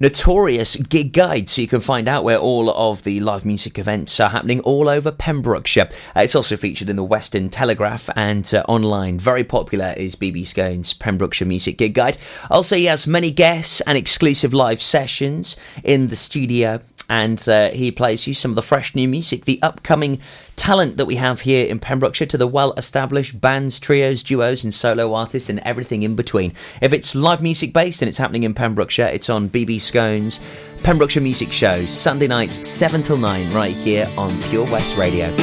notorious 0.00 0.76
gig 0.76 1.12
guide 1.12 1.48
so 1.48 1.60
you 1.60 1.68
can 1.68 1.80
find 1.80 2.08
out 2.08 2.24
where 2.24 2.38
all 2.38 2.70
of 2.70 3.02
the 3.04 3.20
live 3.20 3.44
music 3.44 3.78
events 3.78 4.18
are 4.20 4.30
happening 4.30 4.60
all 4.60 4.88
over 4.88 5.10
Pembrokeshire. 5.10 5.88
Uh, 6.14 6.20
it's 6.20 6.34
also 6.34 6.56
featured 6.56 6.88
in 6.88 6.96
the 6.96 7.04
Western 7.04 7.48
Telegraph 7.48 8.08
and 8.14 8.52
uh, 8.54 8.62
online. 8.68 9.18
Very 9.18 9.44
popular 9.44 9.94
is 9.96 10.16
BB 10.16 10.46
Scone's 10.46 10.92
Pembrokeshire 10.94 11.48
Music 11.48 11.78
Gig 11.78 11.94
Guide. 11.94 12.18
Also, 12.50 12.76
he 12.76 12.84
has 12.84 13.06
many 13.06 13.30
guests 13.30 13.80
and 13.82 13.98
exclusive 13.98 14.54
live 14.54 14.82
sessions 14.82 15.56
in 15.82 16.08
the 16.08 16.16
studio 16.16 16.80
and 17.08 17.48
uh, 17.48 17.70
he 17.70 17.90
plays 17.90 18.26
you 18.26 18.34
some 18.34 18.50
of 18.50 18.54
the 18.56 18.62
fresh 18.62 18.94
new 18.94 19.08
music, 19.08 19.44
the 19.44 19.60
upcoming 19.62 20.20
talent 20.56 20.96
that 20.96 21.06
we 21.06 21.16
have 21.16 21.42
here 21.42 21.66
in 21.66 21.78
Pembrokeshire 21.78 22.26
to 22.26 22.36
the 22.36 22.46
well 22.46 22.72
established 22.76 23.40
bands, 23.40 23.78
trios, 23.78 24.22
duos, 24.22 24.64
and 24.64 24.74
solo 24.74 25.14
artists, 25.14 25.48
and 25.48 25.60
everything 25.60 26.02
in 26.02 26.14
between. 26.16 26.52
If 26.80 26.92
it's 26.92 27.14
live 27.14 27.42
music 27.42 27.72
based 27.72 28.02
and 28.02 28.08
it's 28.08 28.18
happening 28.18 28.42
in 28.42 28.54
Pembrokeshire, 28.54 29.06
it's 29.06 29.30
on 29.30 29.48
BB 29.48 29.80
Scones 29.80 30.40
Pembrokeshire 30.82 31.22
Music 31.22 31.52
Shows, 31.52 31.90
Sunday 31.90 32.26
nights, 32.26 32.66
7 32.66 33.02
till 33.02 33.16
9, 33.16 33.52
right 33.52 33.74
here 33.74 34.06
on 34.16 34.40
Pure 34.42 34.66
West 34.66 34.96
Radio. 34.96 35.34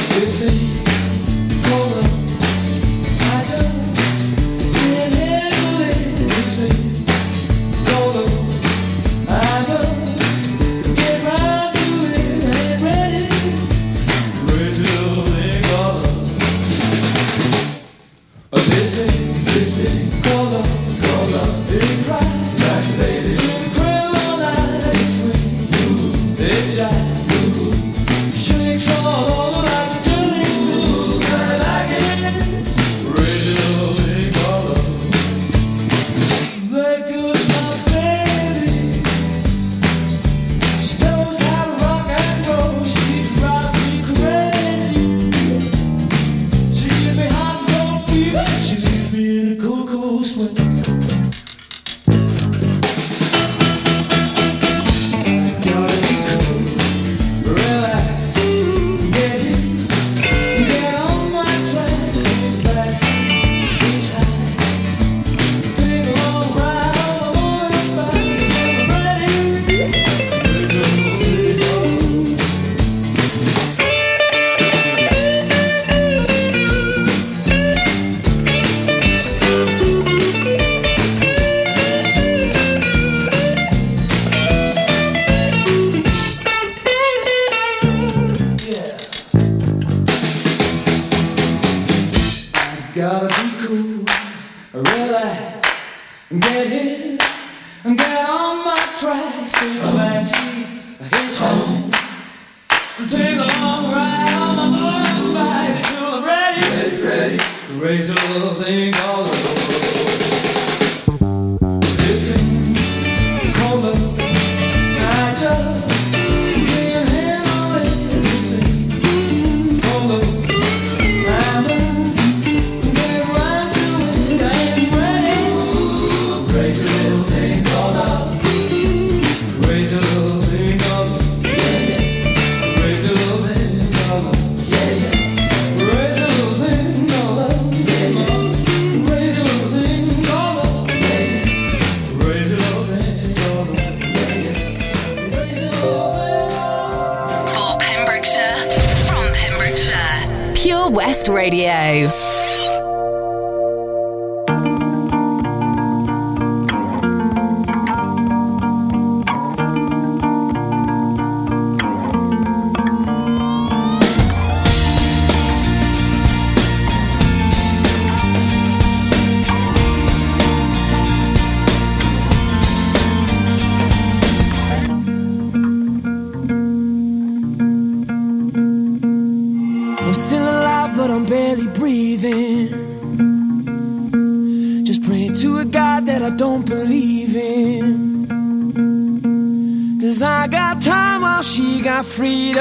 Cause 190.06 190.22
I 190.22 190.46
got 190.46 190.80
time 190.80 191.22
while 191.22 191.42
she 191.42 191.82
got 191.82 192.06
freedom. 192.06 192.60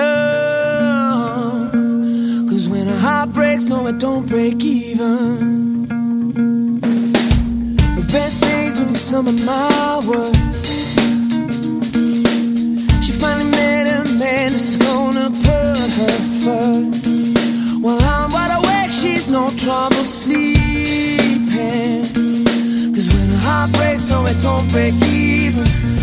Cause 2.49 2.67
when 2.67 2.87
a 2.87 2.97
heart 2.97 3.33
breaks, 3.33 3.65
no, 3.65 3.85
it 3.85 3.99
don't 3.99 4.25
break 4.27 4.63
even. 4.63 5.87
The 7.97 8.05
best 8.11 8.41
days 8.41 8.81
will 8.81 8.89
be 8.89 8.95
some 8.95 9.27
of 9.27 9.45
my 9.45 10.01
worst. 10.07 10.65
She 13.05 13.11
finally 13.11 13.51
met 13.51 13.89
a 13.93 14.03
man 14.17 14.51
that's 14.51 14.77
gonna 14.77 15.29
put 15.29 15.77
her 15.99 16.17
first. 16.41 17.07
While 17.79 18.01
I'm 18.01 18.31
wide 18.31 18.57
awake, 18.57 18.91
she's 18.91 19.29
no 19.29 19.51
trouble 19.51 20.03
sleeping. 20.03 20.47
Cause 22.95 23.07
when 23.13 23.29
a 23.29 23.37
heart 23.37 23.71
breaks, 23.73 24.09
no, 24.09 24.25
it 24.25 24.41
don't 24.41 24.67
break 24.71 24.95
even. 25.03 25.94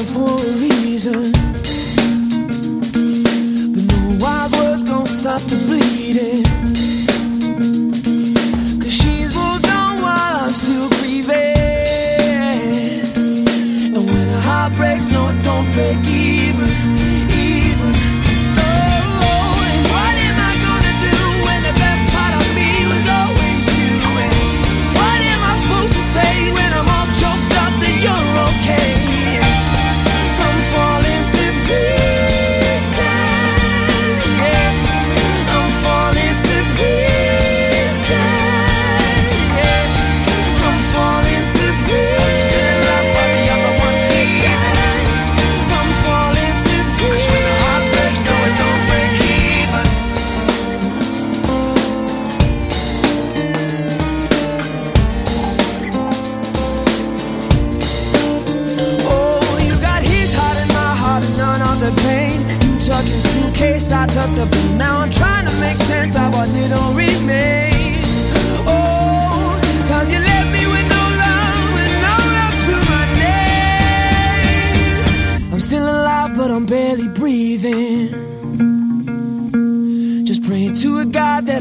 happens 0.00 0.12
for 0.12 0.34
a 0.34 0.52
reason. 0.58 1.32
But 3.72 3.84
no 3.84 4.18
wise 4.20 4.52
words 4.52 4.82
gonna 4.82 5.08
stop 5.08 5.42
the 5.42 5.56
bleeding. 5.66 6.44
Cause 8.80 8.92
she's 8.92 9.34
moved 9.34 9.66
on 9.66 10.02
while 10.02 10.36
I'm 10.44 10.54
still 10.54 10.88
grieving. 11.00 11.36
And 13.94 14.06
when 14.06 14.28
a 14.28 14.40
heart 14.40 14.74
breaks, 14.76 15.08
no, 15.08 15.28
it 15.28 15.42
don't 15.42 15.70
break 15.72 15.98
easy. 16.06 16.29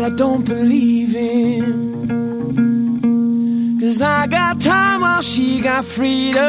I 0.09 0.11
don't 0.11 0.43
believe 0.43 1.15
in. 1.15 2.09
Cause 3.79 4.01
I 4.01 4.25
got 4.25 4.59
time 4.59 5.01
while 5.01 5.21
she 5.21 5.61
got 5.61 5.85
freedom. 5.85 6.39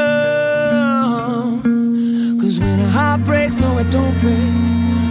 Cause 2.40 2.58
when 2.58 2.80
a 2.80 2.88
heart 2.88 3.22
breaks, 3.24 3.58
no, 3.58 3.76
it 3.76 3.90
don't 3.90 4.18
break. 4.18 4.54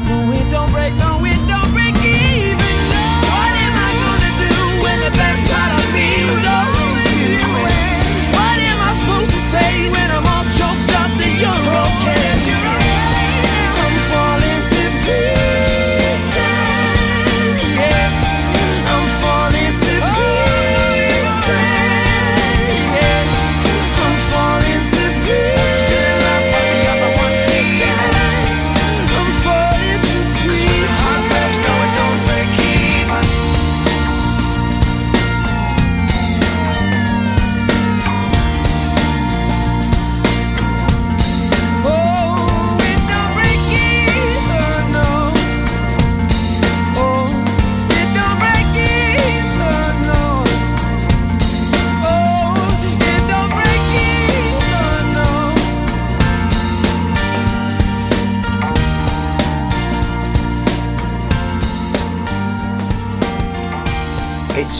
No, 0.09 0.31
it 0.33 0.49
don't 0.49 0.71
break, 0.71 0.95
no, 0.95 1.18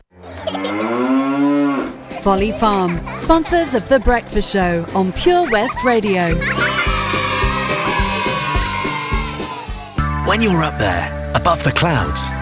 Folly 2.21 2.51
Farm, 2.51 2.99
sponsors 3.15 3.73
of 3.73 3.89
The 3.89 3.99
Breakfast 3.99 4.51
Show 4.51 4.85
on 4.93 5.11
Pure 5.13 5.49
West 5.51 5.83
Radio. 5.83 6.35
When 10.25 10.41
you're 10.41 10.63
up 10.63 10.77
there, 10.77 11.31
above 11.35 11.63
the 11.63 11.71
clouds, 11.71 12.27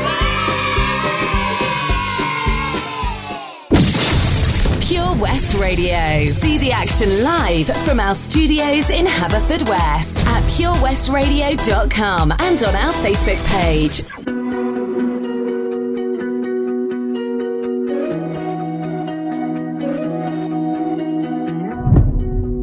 Pure 4.91 5.15
West 5.19 5.53
Radio. 5.53 6.25
See 6.25 6.57
the 6.57 6.73
action 6.73 7.23
live 7.23 7.67
from 7.85 8.01
our 8.01 8.13
studios 8.13 8.89
in 8.89 9.05
Haverfordwest 9.05 10.19
at 10.25 10.43
purewestradio.com 10.51 12.33
and 12.37 12.61
on 12.61 12.75
our 12.75 12.91
Facebook 12.95 13.41
page. 13.47 14.03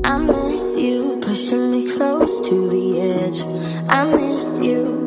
I 0.04 0.18
miss 0.18 0.76
you, 0.76 1.18
pushing 1.22 1.70
me 1.70 1.90
close 1.96 2.46
to 2.46 2.68
the 2.68 3.00
edge. 3.00 3.40
I 3.88 4.04
miss 4.04 4.60
you. 4.60 4.97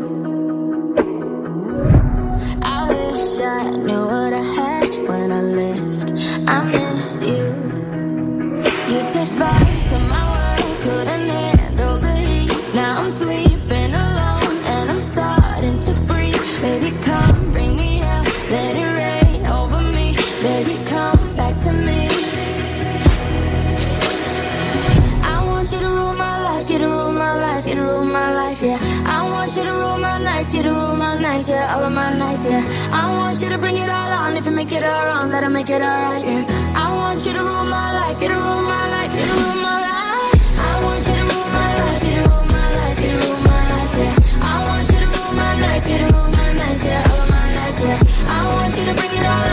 Set 9.12 9.28
fire 9.28 9.78
to 9.90 10.00
my 10.08 10.24
world, 10.34 10.80
couldn't 10.80 11.28
handle 11.28 11.98
the 12.00 12.14
heat. 12.14 12.52
Now 12.74 13.02
I'm 13.02 13.12
sleeping 13.12 13.92
alone 14.06 14.56
and 14.74 14.90
I'm 14.92 15.02
starting 15.02 15.80
to 15.80 15.94
freeze. 16.08 16.60
Baby, 16.60 16.92
come 17.04 17.52
bring 17.52 17.76
me 17.76 17.98
hell, 17.98 18.24
let 18.50 18.74
it 18.84 18.92
rain 19.02 19.46
over 19.46 19.82
me. 19.82 20.16
Baby, 20.42 20.76
come 20.86 21.36
back 21.36 21.56
to 21.66 21.74
me. 21.74 22.08
I 25.34 25.44
want 25.46 25.68
you 25.74 25.80
to 25.80 25.90
rule 25.98 26.14
my 26.14 26.36
life, 26.48 26.70
you 26.70 26.80
to 26.80 26.88
rule 26.88 27.12
my 27.12 27.34
life, 27.36 27.68
you 27.68 27.76
to 27.76 27.82
rule 27.82 28.06
my 28.06 28.30
life, 28.34 28.62
yeah. 28.62 28.80
I 29.06 29.30
want 29.30 29.52
you 29.58 29.64
to 29.64 29.72
rule 29.72 29.98
my 29.98 30.18
nights, 30.24 30.54
you 30.54 30.64
to 30.64 30.70
rule 30.70 30.96
my 30.96 31.20
nights, 31.20 31.50
yeah, 31.50 31.76
all 31.76 31.84
of 31.84 31.92
my 31.92 32.18
nights, 32.18 32.46
yeah. 32.46 32.64
I 32.94 33.12
want 33.18 33.42
you 33.42 33.50
to 33.50 33.58
bring 33.58 33.76
it 33.76 33.90
all 33.90 34.12
on, 34.22 34.38
if 34.38 34.46
you 34.46 34.52
make 34.52 34.72
it 34.72 34.84
all 34.84 35.06
wrong, 35.06 35.30
that'll 35.32 35.50
make 35.50 35.70
it 35.70 35.82
alright, 35.82 36.26
yeah. 36.26 36.61
Life, 38.12 38.22
you 38.22 38.28
to 38.28 38.36
rule 38.36 38.62
my 38.64 38.90
life, 38.90 39.14
you 39.14 39.26
rule 39.34 39.56
my 39.62 39.80
life. 39.88 40.60
I 40.60 40.84
want 40.84 41.08
you 41.08 41.16
to 41.16 41.24
rule 41.32 41.50
my 41.56 41.76
life, 41.80 42.04
you 42.04 42.16
rule 42.20 42.46
my 42.52 42.68
life, 42.76 43.00
you 43.00 43.12
rule 43.22 43.40
my 43.40 43.62
life, 43.72 43.96
yeah. 43.98 44.16
I 44.42 44.68
want 44.68 44.92
you 44.92 45.00
to 45.00 45.08
rule 45.08 45.34
my 45.34 45.60
nights, 45.60 45.90
you 45.90 45.98
rule 46.06 46.28
my 46.36 46.52
nights, 46.54 46.84
yeah, 46.86 47.10
all 47.10 47.22
of 47.22 47.30
my 47.30 47.54
nights, 47.54 47.82
yeah. 47.82 48.28
I 48.28 48.54
want 48.54 48.78
you 48.78 48.86
to 48.86 48.94
bring 48.96 49.14
it 49.16 49.26
all 49.26 49.51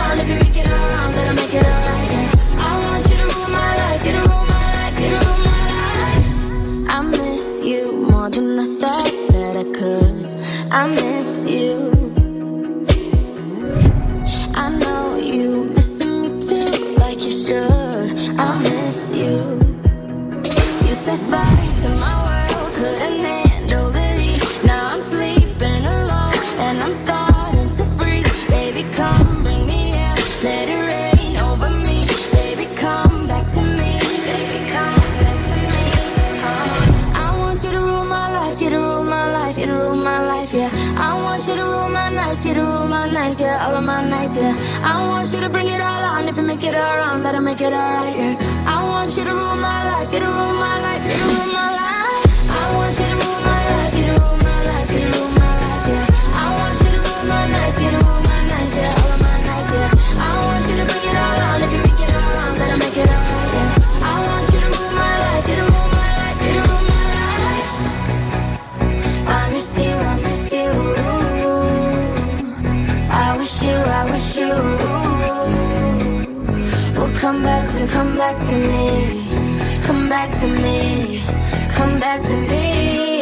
of 43.79 43.85
my 43.85 44.07
nights, 44.07 44.35
yeah. 44.35 44.55
I 44.83 45.07
want 45.07 45.31
you 45.33 45.39
to 45.39 45.49
bring 45.49 45.67
it 45.67 45.79
all 45.79 46.03
on, 46.13 46.27
if 46.27 46.35
you 46.35 46.43
make 46.43 46.63
it 46.63 46.75
all 46.75 46.97
wrong, 46.97 47.23
that'll 47.23 47.41
make 47.41 47.61
it 47.61 47.73
alright, 47.73 48.15
yeah. 48.15 48.35
I 48.67 48.83
want 48.83 49.15
you 49.17 49.23
to 49.23 49.31
rule 49.31 49.55
my 49.55 49.79
life, 49.91 50.11
you 50.13 50.19
to 50.19 50.25
rule 50.25 50.55
my 50.67 50.77
life, 50.87 50.98
wish 73.49 73.63
you, 73.63 73.73
I 73.73 74.05
wish 74.11 74.37
you 74.37 74.53
will 76.99 77.15
come 77.15 77.41
back 77.41 77.67
to, 77.71 77.87
come 77.87 78.15
back 78.15 78.35
to 78.47 78.55
me. 78.55 79.81
Come 79.83 80.07
back 80.07 80.39
to 80.41 80.47
me. 80.47 81.23
Come 81.69 81.99
back 81.99 82.21
to 82.29 82.35
me. 82.35 83.18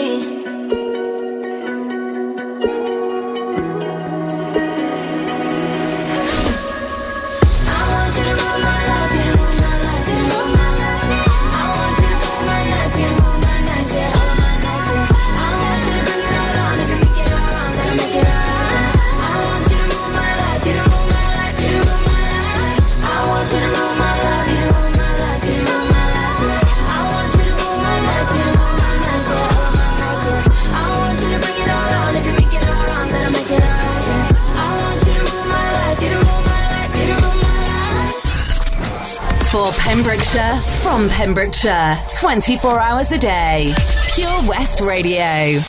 For 39.67 39.73
Pembrokeshire, 39.81 40.55
from 40.81 41.09
Pembrokeshire, 41.09 41.97
24 42.21 42.79
hours 42.79 43.11
a 43.11 43.17
day. 43.17 43.73
Pure 44.15 44.43
West 44.47 44.79
Radio. 44.79 45.59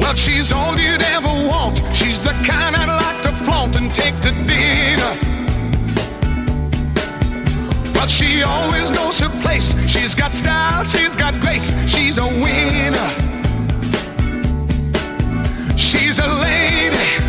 Well, 0.00 0.14
she's 0.14 0.52
all 0.52 0.78
you'd 0.78 1.00
ever 1.00 1.28
want. 1.28 1.78
She's 1.94 2.20
the 2.20 2.34
kind 2.44 2.76
I'd 2.76 3.00
like 3.00 3.22
to 3.22 3.32
flaunt 3.32 3.76
and 3.76 3.94
take 3.94 4.20
to 4.20 4.32
dinner. 4.32 5.18
Well, 7.94 8.06
she 8.06 8.42
always 8.42 8.90
knows 8.90 9.18
her 9.20 9.30
place. 9.40 9.74
She's 9.90 10.14
got 10.14 10.34
style, 10.34 10.84
she's 10.84 11.16
got 11.16 11.40
grace. 11.40 11.74
She's 11.88 12.18
a 12.18 12.26
winner. 12.26 13.33
She's 15.94 16.18
a 16.18 16.26
lady. 16.26 17.23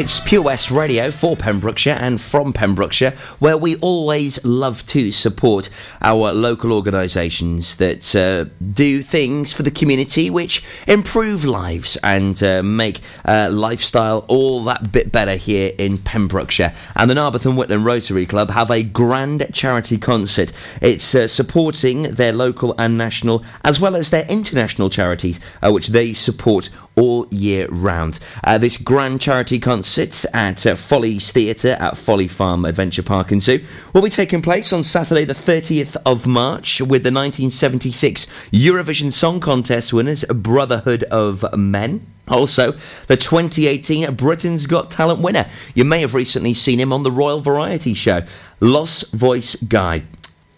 It's 0.00 0.18
Pure 0.18 0.44
West 0.44 0.70
Radio 0.70 1.10
for 1.10 1.36
Pembrokeshire 1.36 1.92
and 1.92 2.18
from 2.18 2.54
Pembrokeshire, 2.54 3.12
where 3.38 3.58
we 3.58 3.76
always 3.76 4.42
love 4.42 4.86
to 4.86 5.12
support 5.12 5.68
our 6.00 6.32
local 6.32 6.72
organisations 6.72 7.76
that 7.76 8.16
uh, 8.16 8.46
do 8.72 9.02
things 9.02 9.52
for 9.52 9.62
the 9.62 9.70
community 9.70 10.30
which 10.30 10.64
improve 10.86 11.44
lives 11.44 11.98
and 12.02 12.42
uh, 12.42 12.62
make 12.62 13.00
uh, 13.26 13.50
lifestyle 13.52 14.24
all 14.26 14.64
that 14.64 14.90
bit 14.90 15.12
better 15.12 15.36
here 15.36 15.74
in 15.76 15.98
Pembrokeshire. 15.98 16.72
And 16.96 17.10
the 17.10 17.14
Narberth 17.14 17.44
and 17.44 17.58
Whitland 17.58 17.84
Rotary 17.84 18.24
Club 18.24 18.52
have 18.52 18.70
a 18.70 18.82
grand 18.82 19.50
charity 19.52 19.98
concert. 19.98 20.50
It's 20.80 21.14
uh, 21.14 21.26
supporting 21.26 22.04
their 22.04 22.32
local 22.32 22.74
and 22.78 22.96
national, 22.96 23.44
as 23.62 23.78
well 23.78 23.94
as 23.94 24.08
their 24.08 24.24
international 24.30 24.88
charities, 24.88 25.40
uh, 25.62 25.70
which 25.70 25.88
they 25.88 26.14
support 26.14 26.70
all 27.00 27.26
year 27.30 27.66
round. 27.70 28.18
Uh, 28.44 28.58
this 28.58 28.76
grand 28.76 29.20
charity 29.20 29.58
concert 29.58 30.24
at 30.34 30.66
uh, 30.66 30.74
Theatre 30.74 31.76
at 31.80 31.96
Folly 31.96 32.28
Farm 32.28 32.64
Adventure 32.64 33.02
Park 33.02 33.32
and 33.32 33.42
Zoo 33.42 33.64
will 33.94 34.02
be 34.02 34.10
taking 34.10 34.42
place 34.42 34.72
on 34.72 34.82
Saturday, 34.82 35.24
the 35.24 35.32
30th 35.32 35.96
of 36.04 36.26
March, 36.26 36.80
with 36.80 37.02
the 37.02 37.12
1976 37.12 38.26
Eurovision 38.52 39.12
Song 39.12 39.40
Contest 39.40 39.92
winners, 39.92 40.24
Brotherhood 40.24 41.04
of 41.04 41.44
Man. 41.56 42.06
Also, 42.28 42.72
the 43.06 43.16
2018 43.16 44.14
Britain's 44.14 44.66
Got 44.66 44.90
Talent 44.90 45.20
winner. 45.20 45.46
You 45.74 45.84
may 45.84 46.00
have 46.00 46.14
recently 46.14 46.54
seen 46.54 46.78
him 46.78 46.92
on 46.92 47.02
the 47.02 47.10
Royal 47.10 47.40
Variety 47.40 47.94
Show, 47.94 48.22
Lost 48.60 49.10
Voice 49.12 49.56
Guy. 49.56 50.04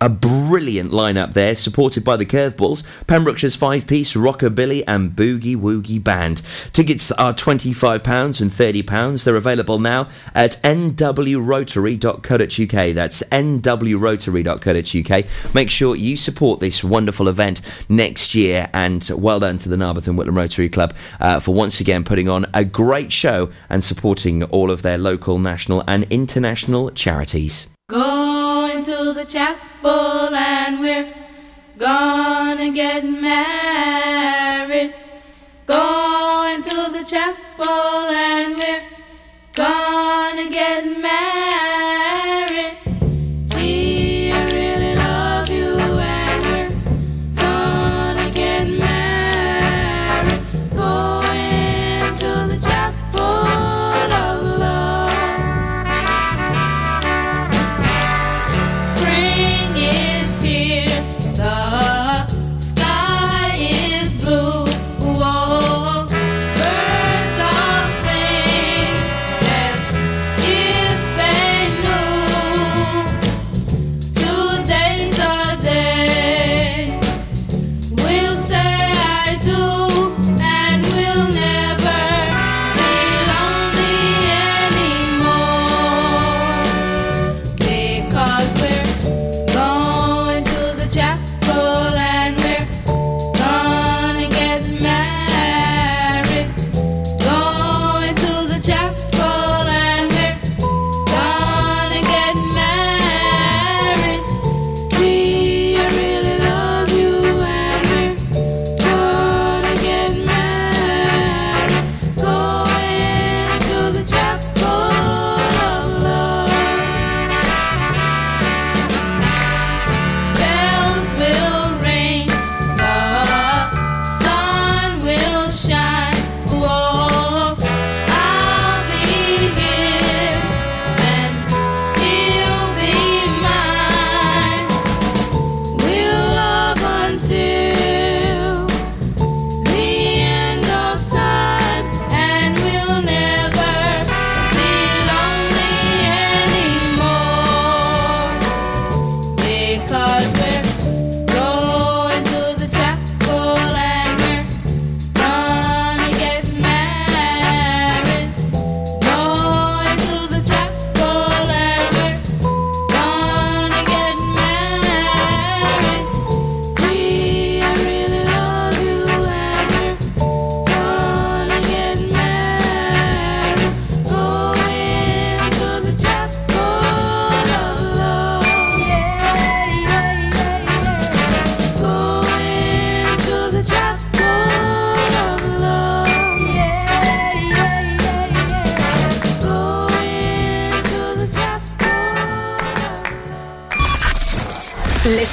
A 0.03 0.09
brilliant 0.09 0.91
lineup 0.91 1.33
there, 1.33 1.55
supported 1.55 2.03
by 2.03 2.17
the 2.17 2.27
Curveballs, 2.27 2.83
Pembrokeshire's 3.07 3.55
five 3.55 3.87
piece 3.87 4.15
rockabilly 4.15 4.83
and 4.89 5.13
boogie 5.13 5.57
woogie 5.57 6.03
band. 6.03 6.43
Tickets 6.73 7.13
are 7.13 7.33
£25 7.33 8.41
and 8.41 8.51
£30. 8.51 9.23
They're 9.23 9.37
available 9.37 9.79
now 9.79 10.09
at 10.35 10.61
nwrotary.co.uk. 10.65 12.95
That's 12.97 13.23
nwrotary.co.uk. 13.31 15.55
Make 15.55 15.71
sure 15.71 15.95
you 15.95 16.17
support 16.17 16.59
this 16.59 16.83
wonderful 16.83 17.29
event 17.29 17.61
next 17.89 18.35
year, 18.35 18.69
and 18.75 19.09
well 19.15 19.39
done 19.39 19.59
to 19.59 19.69
the 19.69 19.77
Narberth 19.77 20.09
and 20.09 20.19
Whitland 20.19 20.37
Rotary 20.37 20.69
Club 20.69 20.97
uh, 21.21 21.39
for 21.39 21.55
once 21.55 21.81
again 21.81 22.03
putting 22.03 22.29
on 22.29 22.47
a 22.53 22.65
great 22.65 23.13
show 23.13 23.53
and 23.71 23.85
supporting 23.85 24.43
all 24.43 24.73
of 24.73 24.83
their 24.83 24.99
local, 24.99 25.39
national, 25.39 25.85
and 25.87 26.09
international 26.11 26.91
charities. 26.91 27.69
To 27.91 28.22
the 29.23 29.29
chapel 29.29 30.35
and 30.35 30.81
we're 30.81 31.15
gonna 31.79 32.73
get 32.73 33.05
married. 33.05 34.93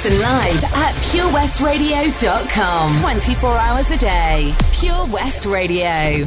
Listen 0.02 0.18
live 0.22 0.64
at 0.64 0.94
purewestradio.com. 1.12 3.00
24 3.02 3.50
hours 3.50 3.90
a 3.90 3.98
day. 3.98 4.54
Pure 4.72 5.08
West 5.12 5.44
Radio. 5.44 6.26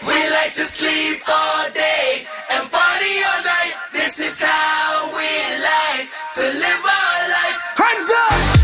We 0.00 0.30
like 0.30 0.54
to 0.54 0.64
sleep 0.64 1.20
all 1.28 1.70
day 1.72 2.26
and 2.52 2.70
party 2.72 3.22
all 3.28 3.44
night. 3.44 3.74
This 3.92 4.18
is 4.20 4.40
how 4.40 5.06
we 5.08 5.28
like 5.60 6.08
to 6.36 6.44
live 6.58 6.82
our 6.82 7.28
life. 7.28 7.60
Hands 7.76 8.10
up! 8.30 8.55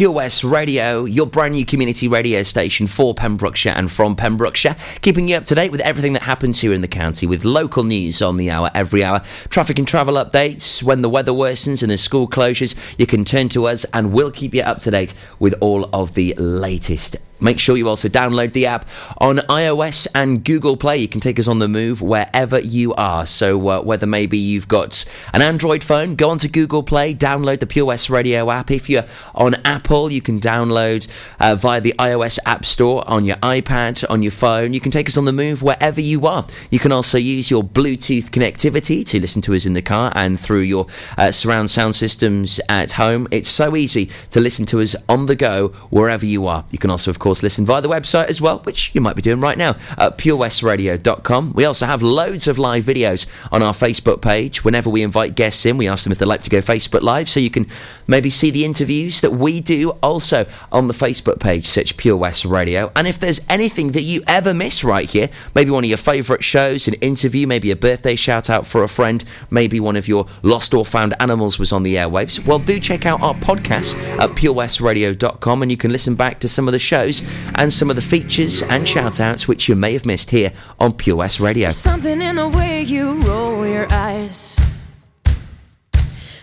Pure 0.00 0.12
West 0.12 0.44
Radio, 0.44 1.04
your 1.04 1.26
brand 1.26 1.52
new 1.52 1.66
community 1.66 2.08
radio 2.08 2.42
station 2.42 2.86
for 2.86 3.12
Pembrokeshire 3.12 3.74
and 3.76 3.92
from 3.92 4.16
Pembrokeshire, 4.16 4.74
keeping 5.02 5.28
you 5.28 5.36
up 5.36 5.44
to 5.44 5.54
date 5.54 5.70
with 5.70 5.82
everything 5.82 6.14
that 6.14 6.22
happens 6.22 6.58
here 6.58 6.72
in 6.72 6.80
the 6.80 6.88
county 6.88 7.26
with 7.26 7.44
local 7.44 7.84
news 7.84 8.22
on 8.22 8.38
the 8.38 8.50
hour 8.50 8.70
every 8.74 9.04
hour, 9.04 9.20
traffic 9.50 9.78
and 9.78 9.86
travel 9.86 10.14
updates. 10.14 10.82
When 10.82 11.02
the 11.02 11.10
weather 11.10 11.32
worsens 11.32 11.82
and 11.82 11.90
there's 11.90 12.00
school 12.00 12.26
closures, 12.26 12.74
you 12.96 13.04
can 13.04 13.26
turn 13.26 13.50
to 13.50 13.66
us 13.66 13.84
and 13.92 14.14
we'll 14.14 14.30
keep 14.30 14.54
you 14.54 14.62
up 14.62 14.80
to 14.80 14.90
date 14.90 15.12
with 15.38 15.54
all 15.60 15.90
of 15.92 16.14
the 16.14 16.32
latest 16.38 17.18
Make 17.40 17.58
sure 17.58 17.76
you 17.76 17.88
also 17.88 18.08
download 18.08 18.52
the 18.52 18.66
app 18.66 18.86
on 19.18 19.38
iOS 19.38 20.06
and 20.14 20.44
Google 20.44 20.76
Play. 20.76 20.98
You 20.98 21.08
can 21.08 21.20
take 21.20 21.38
us 21.38 21.48
on 21.48 21.58
the 21.58 21.68
move 21.68 22.02
wherever 22.02 22.58
you 22.60 22.94
are. 22.94 23.26
So, 23.26 23.68
uh, 23.68 23.80
whether 23.82 24.06
maybe 24.06 24.38
you've 24.38 24.68
got 24.68 25.04
an 25.32 25.42
Android 25.42 25.82
phone, 25.84 26.16
go 26.16 26.30
onto 26.30 26.48
Google 26.48 26.82
Play, 26.82 27.14
download 27.14 27.60
the 27.60 27.66
Pure 27.66 27.86
West 27.86 28.10
Radio 28.10 28.50
app. 28.50 28.70
If 28.70 28.90
you're 28.90 29.06
on 29.34 29.54
Apple, 29.64 30.10
you 30.10 30.20
can 30.20 30.40
download 30.40 31.08
uh, 31.38 31.54
via 31.56 31.80
the 31.80 31.94
iOS 31.98 32.38
App 32.44 32.64
Store 32.64 33.08
on 33.08 33.24
your 33.24 33.36
iPad, 33.36 34.04
on 34.10 34.22
your 34.22 34.32
phone. 34.32 34.74
You 34.74 34.80
can 34.80 34.90
take 34.90 35.08
us 35.08 35.16
on 35.16 35.24
the 35.24 35.32
move 35.32 35.62
wherever 35.62 36.00
you 36.00 36.26
are. 36.26 36.46
You 36.70 36.78
can 36.78 36.92
also 36.92 37.18
use 37.18 37.50
your 37.50 37.62
Bluetooth 37.62 38.30
connectivity 38.30 39.06
to 39.06 39.20
listen 39.20 39.42
to 39.42 39.54
us 39.54 39.66
in 39.66 39.74
the 39.74 39.82
car 39.82 40.12
and 40.14 40.38
through 40.38 40.60
your 40.60 40.86
uh, 41.16 41.30
surround 41.30 41.70
sound 41.70 41.94
systems 41.94 42.60
at 42.68 42.92
home. 42.92 43.28
It's 43.30 43.48
so 43.48 43.76
easy 43.76 44.10
to 44.30 44.40
listen 44.40 44.66
to 44.66 44.80
us 44.80 44.96
on 45.08 45.26
the 45.26 45.36
go 45.36 45.68
wherever 45.90 46.26
you 46.26 46.46
are. 46.46 46.64
You 46.70 46.78
can 46.78 46.90
also, 46.90 47.10
of 47.10 47.18
course, 47.18 47.29
listen 47.42 47.64
via 47.64 47.80
the 47.80 47.88
website 47.88 48.26
as 48.26 48.40
well, 48.40 48.58
which 48.60 48.90
you 48.94 49.00
might 49.00 49.16
be 49.16 49.22
doing 49.22 49.40
right 49.40 49.56
now 49.56 49.76
at 49.96 50.18
purewestradio.com. 50.18 51.52
We 51.52 51.64
also 51.64 51.86
have 51.86 52.02
loads 52.02 52.46
of 52.48 52.58
live 52.58 52.84
videos 52.84 53.26
on 53.50 53.62
our 53.62 53.72
Facebook 53.72 54.20
page. 54.20 54.64
Whenever 54.64 54.90
we 54.90 55.02
invite 55.02 55.34
guests 55.34 55.64
in, 55.64 55.76
we 55.76 55.88
ask 55.88 56.04
them 56.04 56.12
if 56.12 56.18
they'd 56.18 56.26
like 56.26 56.42
to 56.42 56.50
go 56.50 56.58
Facebook 56.58 57.02
Live, 57.02 57.28
so 57.28 57.40
you 57.40 57.50
can 57.50 57.66
maybe 58.06 58.28
see 58.28 58.50
the 58.50 58.64
interviews 58.64 59.20
that 59.20 59.30
we 59.30 59.60
do 59.60 59.90
also 60.02 60.46
on 60.72 60.88
the 60.88 60.94
Facebook 60.94 61.40
page, 61.40 61.66
search 61.66 61.96
Pure 61.96 62.16
West 62.16 62.44
Radio. 62.44 62.90
And 62.96 63.06
if 63.06 63.18
there's 63.18 63.40
anything 63.48 63.92
that 63.92 64.02
you 64.02 64.22
ever 64.26 64.52
miss 64.52 64.82
right 64.84 65.08
here, 65.08 65.30
maybe 65.54 65.70
one 65.70 65.84
of 65.84 65.88
your 65.88 65.98
favourite 65.98 66.44
shows, 66.44 66.88
an 66.88 66.94
interview, 66.94 67.46
maybe 67.46 67.70
a 67.70 67.76
birthday 67.76 68.16
shout 68.16 68.50
out 68.50 68.66
for 68.66 68.82
a 68.82 68.88
friend, 68.88 69.24
maybe 69.50 69.80
one 69.80 69.96
of 69.96 70.08
your 70.08 70.26
lost 70.42 70.74
or 70.74 70.84
found 70.84 71.14
animals 71.20 71.58
was 71.58 71.72
on 71.72 71.82
the 71.82 71.94
airwaves, 71.94 72.44
well, 72.44 72.58
do 72.58 72.80
check 72.80 73.06
out 73.06 73.20
our 73.22 73.34
podcast 73.34 73.94
at 74.18 74.30
purewestradio.com 74.30 75.62
and 75.62 75.70
you 75.70 75.76
can 75.76 75.90
listen 75.92 76.14
back 76.14 76.40
to 76.40 76.48
some 76.48 76.68
of 76.68 76.72
the 76.72 76.78
shows 76.78 77.19
and 77.54 77.72
some 77.72 77.90
of 77.90 77.96
the 77.96 78.02
features 78.02 78.62
and 78.62 78.88
shout 78.88 79.20
outs 79.20 79.48
which 79.48 79.68
you 79.68 79.76
may 79.76 79.92
have 79.92 80.06
missed 80.06 80.30
here 80.30 80.52
on 80.78 80.92
Pure 80.92 81.16
West 81.16 81.40
Radio. 81.40 81.70
Something 81.70 82.20
in 82.22 82.36
the 82.36 82.48
way 82.48 82.82
you 82.82 83.20
roll 83.20 83.66
your 83.66 83.86
eyes 83.92 84.56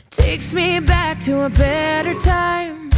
takes 0.09 0.53
me 0.53 0.79
back 0.79 1.19
to 1.19 1.41
a 1.41 1.49
better 1.49 2.13
time 2.15 2.89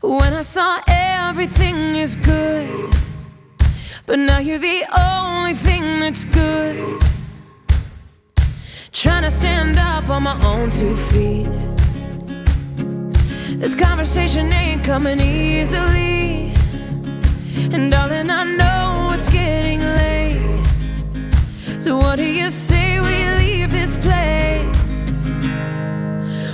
when 0.00 0.32
I 0.32 0.42
saw 0.42 0.80
everything 0.86 1.96
is 1.96 2.16
good. 2.16 2.94
But 4.06 4.18
now 4.18 4.38
you're 4.38 4.58
the 4.58 4.84
only 4.96 5.54
thing 5.54 6.00
that's 6.00 6.24
good. 6.24 7.02
Trying 8.92 9.24
to 9.24 9.30
stand 9.30 9.78
up 9.78 10.08
on 10.08 10.22
my 10.22 10.36
own 10.44 10.70
two 10.70 10.96
feet. 10.96 11.48
This 13.58 13.74
conversation 13.74 14.52
ain't 14.52 14.82
coming 14.84 15.20
easily. 15.20 16.27
And 17.60 17.90
darling, 17.90 18.30
I 18.30 18.44
know 18.56 19.10
it's 19.14 19.28
getting 19.28 19.80
late. 19.80 20.40
So 21.80 21.96
what 21.96 22.16
do 22.16 22.24
you 22.24 22.50
say 22.50 23.00
we 23.00 23.16
leave 23.42 23.70
this 23.72 23.96
place? 23.96 25.22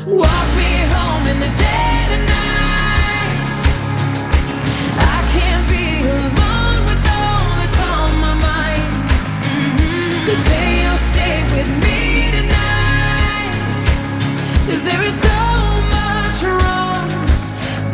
Walk 0.06 0.48
me 0.60 0.72
home 0.94 1.24
in 1.32 1.38
the 1.44 1.52
dead 1.64 2.08
of 2.16 2.22
night. 2.36 3.36
I 5.14 5.18
can't 5.36 5.66
be 5.68 5.86
alone 6.16 6.80
with 6.88 7.02
all 7.20 7.46
that's 7.58 7.78
on 7.92 8.10
my 8.26 8.34
mind. 8.48 8.92
Mhm. 9.44 10.10
So 10.26 10.32
say 10.48 10.64
you'll 10.82 11.04
stay 11.12 11.36
with 11.54 11.70
me 11.84 11.98
tonight. 12.36 13.52
Cause 14.66 14.82
there 14.88 15.02
is 15.10 15.16
so 15.28 15.40
much 15.96 16.38
wrong 16.56 17.06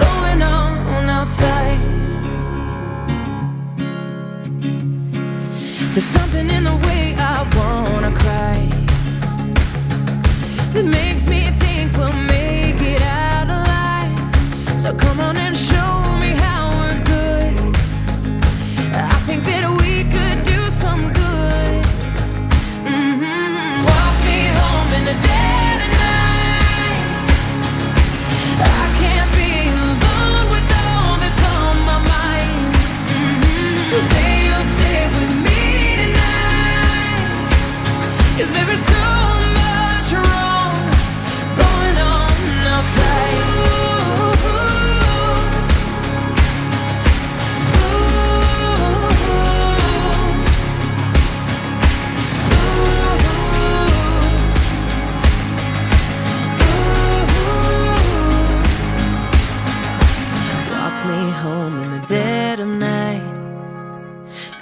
going 0.04 0.40
on 0.42 1.11
outside. 1.18 1.89
There's 5.93 6.05
something 6.05 6.49
in 6.49 6.62
the 6.64 6.76
way 6.86 7.16
I 7.18 7.43
wanna 7.57 8.12
cry 8.14 8.59
that 10.72 10.84
makes 10.84 11.26
me 11.26 11.51
think 11.59 11.97
we'll 11.97 12.12
make 12.12 12.49
Cause 38.41 38.53
there 38.55 38.89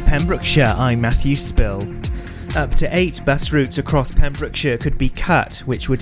For 0.00 0.04
Pembrokeshire, 0.06 0.74
I'm 0.76 1.00
Matthew 1.00 1.34
Spill. 1.34 1.82
Up 2.56 2.70
to 2.76 2.88
eight 2.96 3.20
bus 3.24 3.52
routes 3.52 3.78
across 3.78 4.12
Pembrokeshire 4.12 4.78
could 4.78 4.96
be 4.96 5.08
cut, 5.08 5.56
which 5.66 5.88
would 5.88 5.96